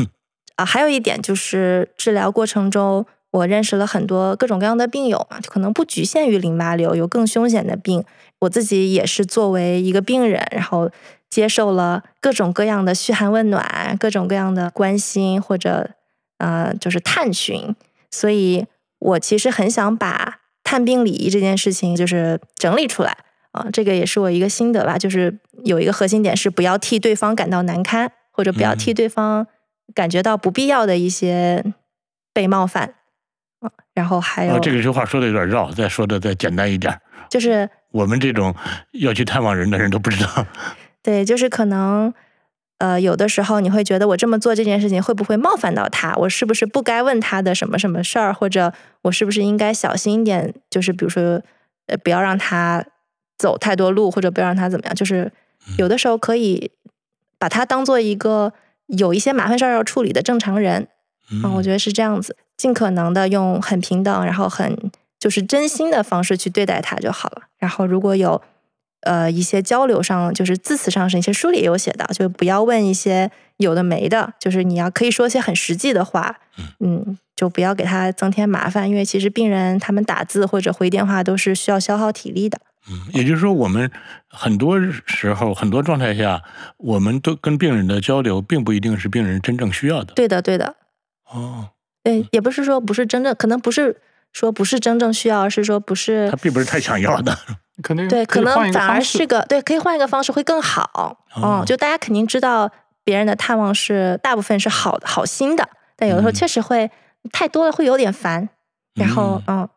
[0.57, 8.03] 啊，还有一点就是治疗过程中，我认识了很多各种各样的病友嘛，可能不局限于淋巴瘤，有更凶险的病。
[8.39, 10.89] 我自己也是作为一个病人，然后
[11.29, 15.91] 接受了各种各样的嘘寒问暖，各种各样的关心或者
[16.39, 17.75] 呃就是探寻，
[18.09, 18.65] 所以
[18.99, 23.15] 我其实很想把探病礼仪这件事情就是整理出来
[23.51, 29.47] 啊，这个也是我一个心得吧，就是有一个核心点是不要替对方感到难堪，或者不要替嗯对方
[29.93, 31.63] 感觉到不必要的一些
[32.33, 32.83] 被冒犯。
[32.85, 32.93] 啊
[33.93, 36.97] 然后还有哦，这个这话说的有点绕，再说的再简单一点。
[37.29, 38.55] 就是 我们这种
[38.93, 40.45] 要去探望人的人都不知道。
[41.03, 42.13] 对，就是可能
[42.77, 46.13] 呃，有的时候你会觉得我这么做这件事情会不会冒犯到他？
[46.15, 48.33] 我是不是不该问他的什么什么事儿？
[48.33, 48.73] 或者
[49.03, 50.53] 我是不是应该小心一点？
[50.69, 51.41] 就是比如说，
[51.87, 52.85] 呃，不要让他
[53.37, 54.95] 走太多路，或者不要让他怎么样？
[54.95, 55.31] 就是
[55.77, 56.71] 有的时候可以
[57.37, 58.53] 把他当做一个
[58.87, 60.87] 有一些麻烦事儿要处理的正常人。
[61.31, 64.77] 嗯嗯，我觉得是这样子，尽可能的用很平等，然后很
[65.19, 67.43] 就是真心的方式去对待他就好了。
[67.57, 68.41] 然后如果有
[69.01, 76.37] 呃一些交流上，就是字词上是一些书里也有写到，就不要问一些有的没的，就是你要可以说一些很实际的话，
[76.79, 82.59] 嗯，就不要给他增添麻烦，因为其实病人他们打字或者回电话都是需要消耗体力的。
[82.89, 83.91] 嗯，也就是说，我们
[84.27, 86.41] 很多时候、很多状态下，
[86.77, 90.15] 我们都跟病人的交流，并不一定是病人真正需要的。
[90.15, 90.75] 对的，对的，
[91.33, 91.69] 哦，
[92.03, 94.01] 对，也不是说不是真正，可能不是
[94.33, 97.37] 说不是真正需要，而是说不是他并不是太想要的。
[97.81, 101.17] 肯定对，可能反而是个对，可以换一个方式会更好。
[101.33, 102.69] 哦嗯，就大家肯定知道
[103.03, 106.91] 别人的探望是大部分是好的好心的，但有的时候嗯确实会、
[107.31, 108.49] 太多了会有点烦。
[108.93, 109.67] 然后嗯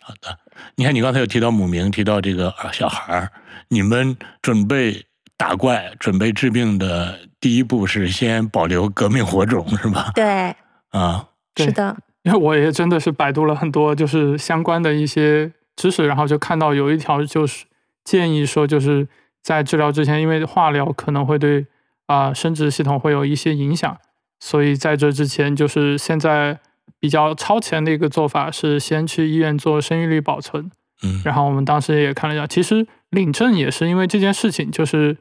[0.00, 0.38] 好的，
[0.76, 3.32] 你看你刚才有提到母名，提到这个呃小孩儿，
[3.68, 5.04] 你们准备
[5.36, 10.12] 打怪、准备治病的第一步是先保留革命火种，是吧？
[10.14, 10.54] 对，
[10.94, 17.64] 啊，对是的，因为我也真的是百度了很多就是相关的一些知识，然后就看到有一条就是
[18.04, 19.08] 建议说，就是
[19.42, 21.66] 在治疗之前，因为化疗可能会对
[22.06, 23.98] 啊、生殖系统会有一些影响，
[24.38, 26.60] 所以在这之前，就是现在
[27.00, 30.70] 比较超前的一个做法是先去医院做生育率保存。
[31.02, 35.16] 嗯，然后我们当时也看了一下，其实领证也是因为这件事情，就是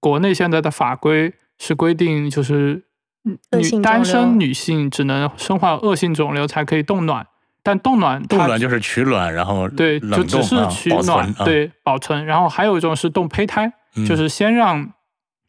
[0.00, 2.84] 国内现在的法规是规定，就是
[3.24, 7.26] 女单身女性只能生化恶性肿瘤才可以冻卵，
[7.62, 12.24] 但冻卵冻卵就是取卵，然后对，就只是取卵，啊，对保存。
[12.24, 14.92] 然后还有一种是冻胚胎，嗯就是先让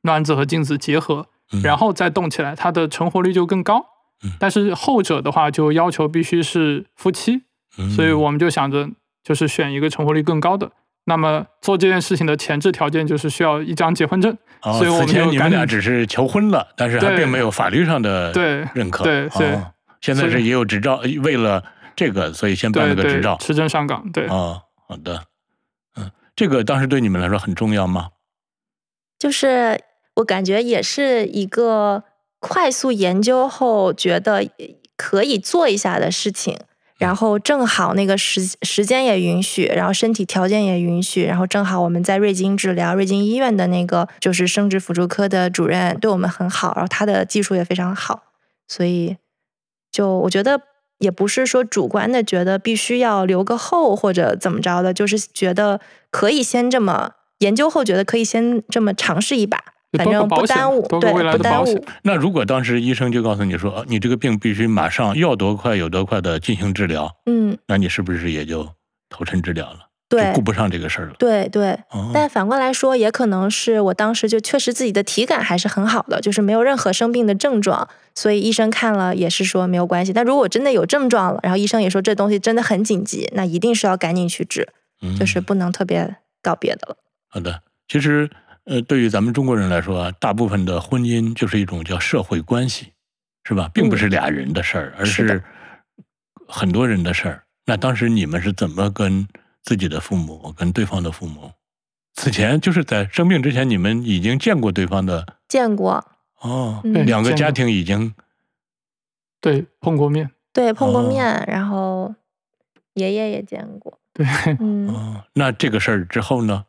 [0.01, 3.85] 卵子和精子结合，嗯然后再冻起来，它的成活率就更高
[4.23, 4.31] 嗯。
[4.39, 7.43] 但是后者的话，就要求必须是夫妻，
[7.77, 8.89] 嗯所以我们就想着
[9.23, 10.71] 就是选一个成活率更高的。
[11.09, 19.03] 那么做这件事情的前置条件就是需要一张结婚证，哦所以我们此前你们俩只是求婚了，但是还并没有法律上的对认可。
[19.03, 21.61] 对对哦现在是也有执照，为了
[21.93, 23.35] 这个，所以先办了个执照，。
[23.41, 24.27] 持证上岗，对。
[24.27, 25.23] 哦，好的，
[25.97, 28.11] 嗯，这个当时对你们来说很重要吗？
[29.19, 29.81] 就是
[30.15, 32.05] 我感觉也是一个
[32.39, 34.49] 快速研究后觉得
[34.95, 36.57] 可以做一下的事情。
[36.99, 48.23] 然后正好那个时时间也允许，然后身体条件也允许，然后正好我们在瑞金治疗，瑞金医院的那个就是生殖辅助科的主任对我们很好，然后他的技术也非常好，
[48.67, 49.15] 所以
[49.89, 50.61] 就我觉得
[50.97, 55.79] 也不是说主观的觉得必须要留个后或者怎么着的，就是觉得
[56.11, 59.63] 可以先这么研究后觉得可以先这么尝试一把，
[59.97, 61.83] 反正不耽误，对不耽误的保险。
[62.03, 68.67] 那如果当时医生就告诉你说，呃你这个病必须马上要多快有多快的进行治疗，嗯，那你是不是也就
[69.09, 69.79] 投身治疗了？
[70.07, 71.13] 对就顾不上这个事儿了。
[71.19, 71.71] 对对。
[71.91, 80.11] 哦，但反过来说，也可能是我当时就确实自己的体感还是很好的，就是没有任何生病的症状，所以医生看了也是说没有关系。
[80.11, 84.67] 但如果真的有症状了，然后医生也说这东西真的很紧急，那一定是要赶紧去治，
[85.03, 86.97] 嗯就是不能特别搞别的了。
[87.27, 87.61] 好的。
[87.87, 88.29] 其实，
[88.69, 92.93] 呃，对于咱们中国人来说啊，大部分的婚姻就是一种叫社会关系，
[93.43, 93.67] 是吧？
[93.73, 95.43] 并不是俩人的事儿，而嗯是
[96.47, 97.43] 很多人的事儿。
[97.65, 99.27] 那当时你们是怎么跟
[99.63, 101.51] 自己的父母、跟对方的父母？
[102.13, 106.05] 此前就是在生病之前，你们已经见过对方的见过，
[106.41, 108.13] 哦，嗯两个家庭已经
[109.41, 112.13] 对，碰过面，对，碰过哦面，然后
[112.93, 114.27] 爷爷也见过，对，
[114.59, 114.87] 嗯。
[114.89, 116.65] 哦，那这个事儿之后呢？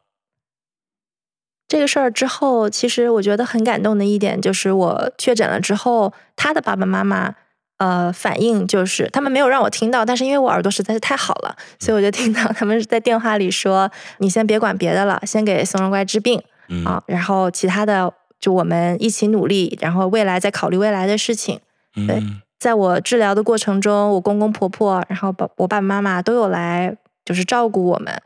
[1.70, 7.32] 这个事儿之后，其实我觉得很感动的一点就是，我确诊了之后，他的爸爸妈妈
[7.78, 16.84] 呃反应就是，他们没有让我听到，但是因为我耳朵实在是太好了，所以我就听到他们在电话里说：“你先别管别的了，先给松茸怪治病嗯。
[16.84, 21.60] 啊，然后其他的就我们一起努力，然后未来再考虑未来的事情。”
[21.94, 22.42] 对嗯。
[22.58, 26.94] 在我治疗的过程中，我公公婆婆，然后爸我爸爸妈妈都有来，
[27.24, 28.20] 就是照顾我们，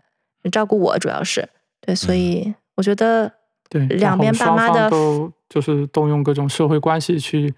[0.51, 1.49] 照顾我主要是。
[1.87, 3.33] 对，所以我觉得
[3.69, 7.55] 对，两边爸妈的都就是动用各种社会关系去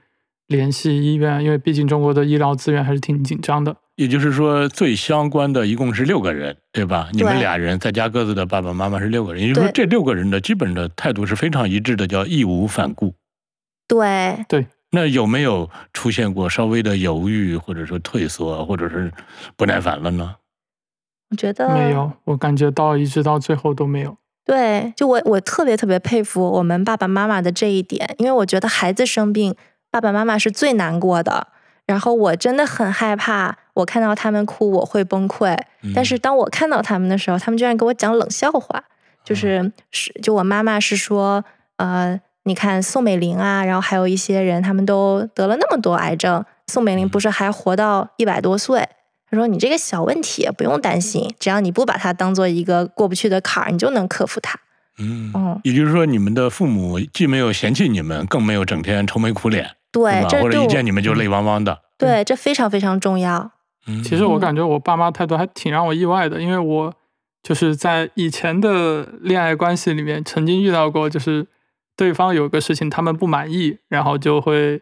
[0.46, 3.76] 联系医院，因为毕竟中国的医疗资源还是挺紧张的。
[3.96, 7.08] 也就是说，最相关的一共是六个人，对吧？
[7.14, 13.14] 你们俩人再加各自的爸爸妈妈是六个人，也就是说，这对六个人的基本的态度是非常一致的，叫义无反顾。
[13.88, 19.10] 对对那有没有出现过稍微的犹豫，或者说退缩，或者是
[19.56, 20.36] 不耐烦了呢？
[21.30, 24.16] 我觉得没有，我感觉到一直到最后都没有。
[24.46, 29.54] 对，就我我特别特别佩服我们爸爸妈妈的这一点，因为我觉得孩子生病，
[29.90, 31.48] 爸爸妈妈是最难过的。
[31.84, 35.56] 然后我真的很害怕，我看到他们哭我会崩溃。
[35.94, 38.84] 但是当我看到他们的时候，他们居然给我讲冷笑话，
[39.24, 41.44] 就是是就我妈妈是说，
[41.76, 48.88] 呃，你看宋美龄啊，然后还有一些人，他们都得了那么多癌症，宋美龄不是还活到一百多岁？
[49.30, 54.58] 她说你这个小问题不用担心，只要你不把它当做一个过不去的坎儿，你就能克服它。
[54.98, 60.28] 嗯，哦，也就是说，你们的父母既没有嫌弃你们，更没有整天愁眉苦脸，对，吧？
[60.40, 61.80] 或者一见你们就泪汪汪的。
[61.98, 63.50] 对这非常非常重要。
[63.86, 66.94] 嗯，其实我嗯感觉我爸妈态度还挺让我意外的，因为我
[67.42, 71.46] 就是在以前的恋爱关系里面曾经遇到过，就是
[71.94, 74.80] 对方有个事情他们不满意，然后就会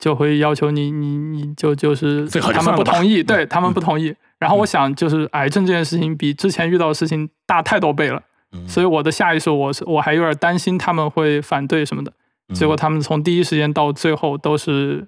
[0.00, 3.26] 就会要求你你你就就是最好他们不同意，嗯。
[3.26, 8.20] 对他们嗯不同意，然后我想，就是癌症这件事情比之前遇到的事情大太多倍了，
[8.52, 8.66] 嗯。
[8.66, 12.10] 所以我的下意识我是我还有点担心他们会反对什么的。
[12.48, 15.06] 嗯结果他们从第一时间到最后都是，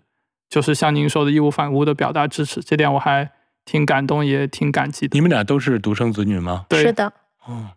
[0.49, 3.28] 就是像您说的义无反顾的表达支持，这点我还
[3.64, 5.14] 挺感动，也挺感激的。
[5.16, 6.66] 你们俩都是独生子女吗？
[6.68, 6.82] 对。
[6.82, 7.12] 是的，
[7.45, 7.70] 哦，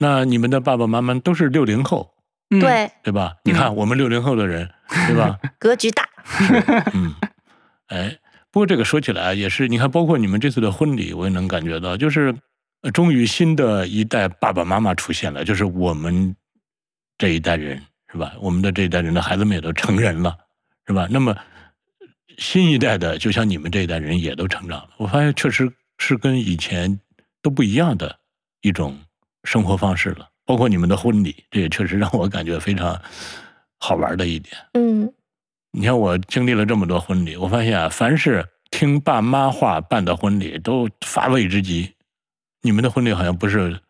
[0.00, 2.10] 那你们的爸爸妈妈都是六零后，
[2.50, 3.36] 嗯，对，对吧？
[3.44, 4.68] 你看我们六零后的人，
[5.06, 5.38] 对吧？
[5.58, 6.06] 格局大，
[6.94, 7.14] 嗯，
[7.88, 8.18] 哎，
[8.50, 12.34] 不过这个说起来也是，你看，包括你们这次的婚礼，我也能感觉到，就是
[12.92, 16.34] 终于新的一代爸爸妈妈出现了，就是我们
[17.18, 18.32] 这一代人，是吧？
[18.40, 20.36] 我们的这一代人的孩子们也都成人了，
[20.86, 21.06] 是吧？
[21.10, 21.36] 那么
[22.38, 26.98] 新一代的，就像你们这一代人也都成长了，我发现确实是跟以前
[27.42, 28.18] 都不一样的
[28.62, 28.98] 一种
[29.44, 30.28] 生活方式了。
[30.46, 33.00] 包括你们的婚礼，这也确实让我感觉非常
[33.78, 34.56] 好玩的一点。
[34.72, 35.12] 嗯，
[35.72, 41.94] 你看我经历了这么多婚礼，我发现啊，凡是听爸妈话办的婚礼都乏味之极。
[42.62, 43.80] 你们的婚礼好像不是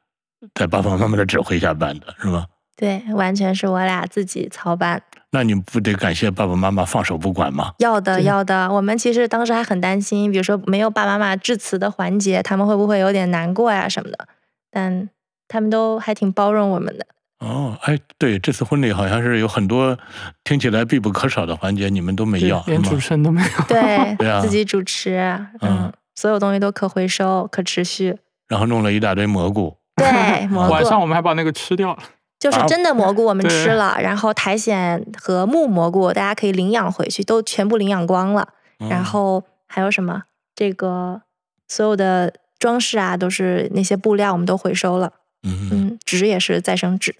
[0.55, 2.47] 在爸爸妈妈的指挥下办的，是吗？
[2.76, 5.03] 对，完全是我俩自己操办。
[5.33, 7.72] 那你不得感谢爸爸妈妈放手不管吗？
[7.78, 8.72] 要的，要的。
[8.72, 14.28] 我们其实当时还很担心，比如说没有爸爸妈妈致辞的环节，他们会不会有点难过呀什么的？
[14.70, 15.09] 但
[15.47, 17.07] 他们都还挺包容我们的。
[17.41, 19.99] 哦，哎，对，这次婚礼好像是有很多
[20.45, 22.97] 听起来必不可少的环节，你们都没要，连主？
[22.99, 23.49] 持人都没有。
[23.66, 25.16] 对，对啊自己主持，
[25.61, 28.16] 嗯嗯，所有东西都可回收、可持续。
[28.49, 31.99] 然后弄了一大堆蘑菇，对， 蘑菇晚上我们还把那个吃掉了。
[32.38, 38.49] 就是真的蘑菇，我们吃了，然后苔藓和木蘑菇大家可以领养回去，都全部领养光了。
[38.80, 40.22] 嗯然后还有什么？
[40.55, 41.22] 这个
[41.68, 45.12] 所有的装饰啊，都是那些布料，我们都回收了。
[45.43, 47.14] 嗯，嗯嗯，纸也是再生纸。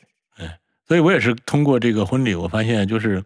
[0.91, 3.22] 所以我也是通过这个婚礼，我发现就是，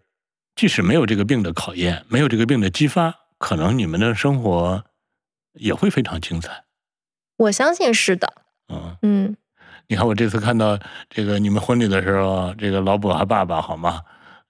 [0.55, 4.83] 即使没有这个病的考验，没有这个病的激发，可能你们的生活
[5.53, 6.65] 也会非常精彩。
[7.37, 8.31] 我相信是的。
[8.71, 9.37] 嗯，嗯，
[9.87, 10.77] 你看我这次看到
[11.09, 13.99] 这个你们婚礼的时候，这个老伯和爸爸好吗？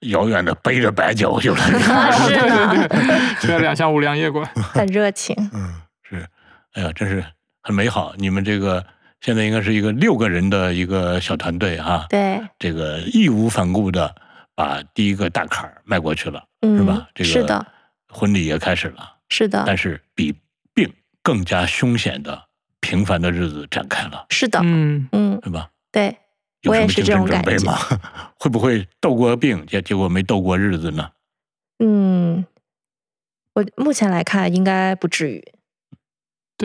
[0.01, 2.20] 遥远的背着白酒就来啊了。
[2.28, 2.89] 是呢，
[3.39, 4.51] 吃了两箱五粮液过来。
[4.61, 5.34] 很热情。
[5.53, 6.28] 嗯，是，
[6.74, 7.24] 哎呀，真是
[7.63, 8.13] 很美好。
[8.18, 8.86] 你们这个
[9.26, 14.13] 现在应该是一个六个人的一个小团队啊，对，这个义无反顾的
[14.53, 17.09] 把第一个大坎儿迈过去了，嗯，是吧？
[17.15, 17.65] 这个是的，
[18.07, 19.15] 婚礼也开始了。
[19.30, 20.32] 是的，但是比
[20.76, 22.39] 病更加凶险的
[22.82, 24.59] 平凡的日子展开了，是的。
[24.61, 25.71] 嗯，嗯，对吧？
[25.91, 26.15] 对，
[26.61, 27.80] 有什么我也是这精神准种感觉备吗？
[28.38, 31.09] 会不会斗过病，结结果没斗过日子呢？
[31.80, 32.45] 嗯，
[33.53, 35.43] 我目前来看应该不至于。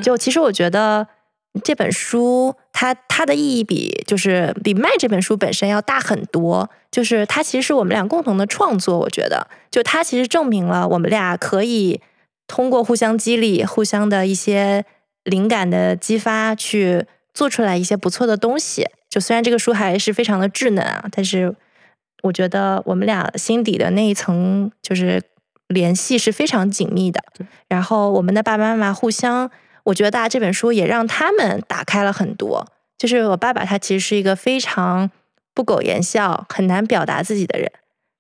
[0.03, 1.09] 就其实我觉得
[1.63, 6.71] 这本书它它的意义比就是比卖这本书本身要大很多。
[6.91, 12.01] 就是它其实是我们俩共同的创作，我觉得就它其实证明了我们俩可以
[12.49, 14.85] 通过互相激励、互相的一些
[15.23, 18.89] 灵感的激发，去做出来一些不错的东西。
[19.09, 21.55] 就虽然这个书还是非常的稚嫩啊，但是
[22.25, 25.23] 我觉得我们俩心底的那一层就是
[25.69, 27.23] 联系是非常紧密的。
[27.69, 29.49] 然后我们的爸爸妈妈互相，
[29.85, 32.67] 我觉得大家这本书也让他们打开了很多。
[32.99, 35.11] 就是我爸爸他其实是一个非常
[35.55, 37.71] 不苟言笑、很难表达自己的人。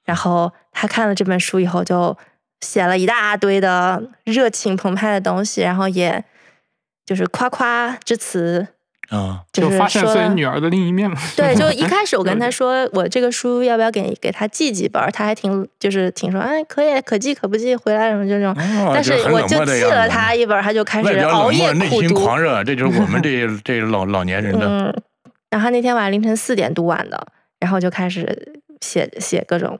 [0.04, 2.16] 然后他看了这本书以后，就
[2.62, 6.24] 写了一大堆的热情澎湃的东西，然后也
[7.04, 8.68] 就是夸夸之词，
[9.11, 11.16] 啊，就是发现自己女儿的另一面嘛。
[11.36, 18.52] 对，就 一开始我跟他说，我这个书要不要给给他寄几本儿，他还挺就是挺说，哎，可以，可寄可不寄，回来什么就这种。
[18.86, 22.08] 哦但是我就寄了他一本儿，他就开始熬夜冷漠，内苦读。
[22.08, 24.66] 心狂热，这就是我们 这这老老年人的。
[24.66, 25.02] 嗯，
[25.50, 27.20] 然后那天晚上凌晨四点读完的，
[27.58, 29.76] 然后就开始写写各种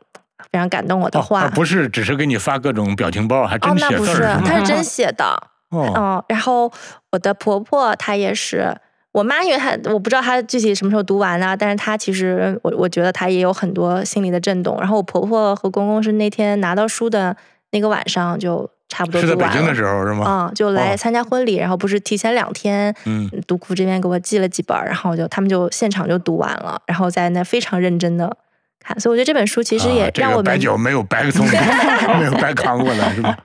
[0.51, 1.43] 非常感动我的哦，话。
[1.43, 5.24] 而不是只是给你发各种表情包，还哦真，写那不是，字他是真写的。
[5.70, 6.72] 哦，嗯，然后
[7.12, 8.76] 我的婆婆她也是，
[9.13, 14.77] 我妈因为她我不知道她具体什么时候读完的，但是她其实我我觉得她也有很多心理的震动。
[14.79, 17.37] 然后我婆婆和公公是那天拿到书的
[17.73, 19.75] 那个晚上就差不多是在北京的。
[19.75, 20.49] 时候是吗？
[20.51, 28.37] 嗯，就来参加婚礼，然后不是提前两天，嗯，读库这边给我寄了几本，然后就他们就现场就读完了，然后在那非常认真的
[28.79, 31.47] 看，所以我觉得这本书其实也啊这个让我们、白酒没有白从
[32.19, 33.37] 没有白扛过来是吧？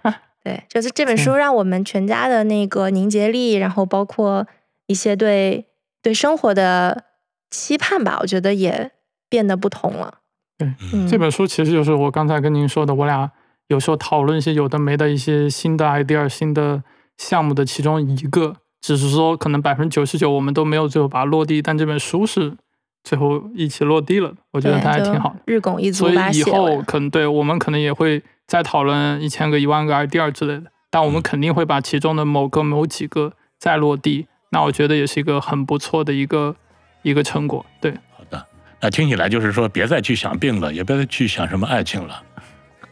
[0.43, 4.45] 对，就是这本书让我们全家的那个凝结力，然后包括
[4.87, 5.65] 一些对
[6.01, 7.05] 对生活的
[7.49, 8.91] 期盼吧，我觉得也
[9.29, 10.19] 变得不同了。
[10.57, 13.29] 对嗯，这本书其实就是我刚才跟您说的，我俩
[13.67, 16.83] 有时候讨论一些有的没的一些新的 idea、新的
[17.17, 22.55] 项目的其中一个，只是说可能百分之九十九我们都没有最后把它落地，但这本书是
[23.03, 25.35] 最后一起落地了，我觉得对它还挺好的。
[25.45, 26.81] 日拱一卒所以以后。
[26.83, 36.55] 可能对我们可能也会再讨论一千个、一万个 idea 之类的，但我们肯定会把其中的某个、某几个再落地，那我觉得也是一个很不错的一个
[37.01, 37.65] 一个成果。
[37.81, 38.45] 对，好的，
[38.79, 42.23] 那听起来就是说，别再去想病了，也别再去想什么爱情了，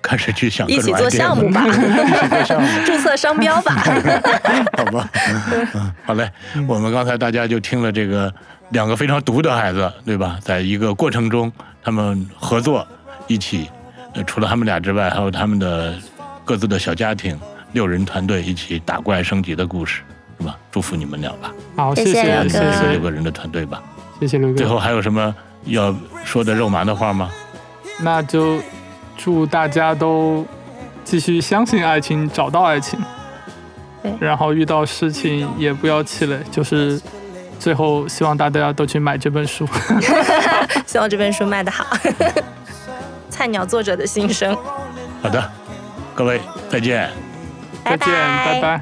[0.01, 1.63] 开始去想一起做项目吧。
[2.85, 3.75] 注册商标吧。
[4.77, 5.09] 好吧，
[5.73, 6.29] 嗯，好嘞。
[6.67, 8.29] 我们刚才大家就听了这个
[8.71, 10.37] 两个非常毒的孩子，对吧？
[10.41, 11.49] 在一个过程中，
[11.81, 12.85] 他们合作
[13.27, 13.69] 一起，
[14.15, 15.97] 呃，除了他们俩之外，还有他们的
[16.43, 17.39] 各自的小家庭，
[17.71, 20.01] 六人团队一起打怪升级的故事？
[20.73, 23.79] 祝福你们俩吧，好，谢谢谢谢六个人的团队吧。
[24.19, 24.55] 谢谢刘哥。
[24.57, 25.33] 最后还有什么
[25.65, 25.95] 要
[26.25, 27.29] 说的肉麻的话吗？
[27.99, 28.59] 那就
[29.15, 30.43] 祝大家都
[31.03, 32.99] 继续相信爱情，找到爱情
[34.01, 36.99] 对，然后遇到事情也不要气馁，就是
[37.59, 39.67] 最后希望大家都去买这本书。
[40.87, 41.85] 希望这本书卖得好。
[43.29, 44.57] 菜鸟作者的心声，
[45.21, 45.51] 好的，
[46.15, 47.11] 各位再见。
[47.85, 48.81] 再见，拜拜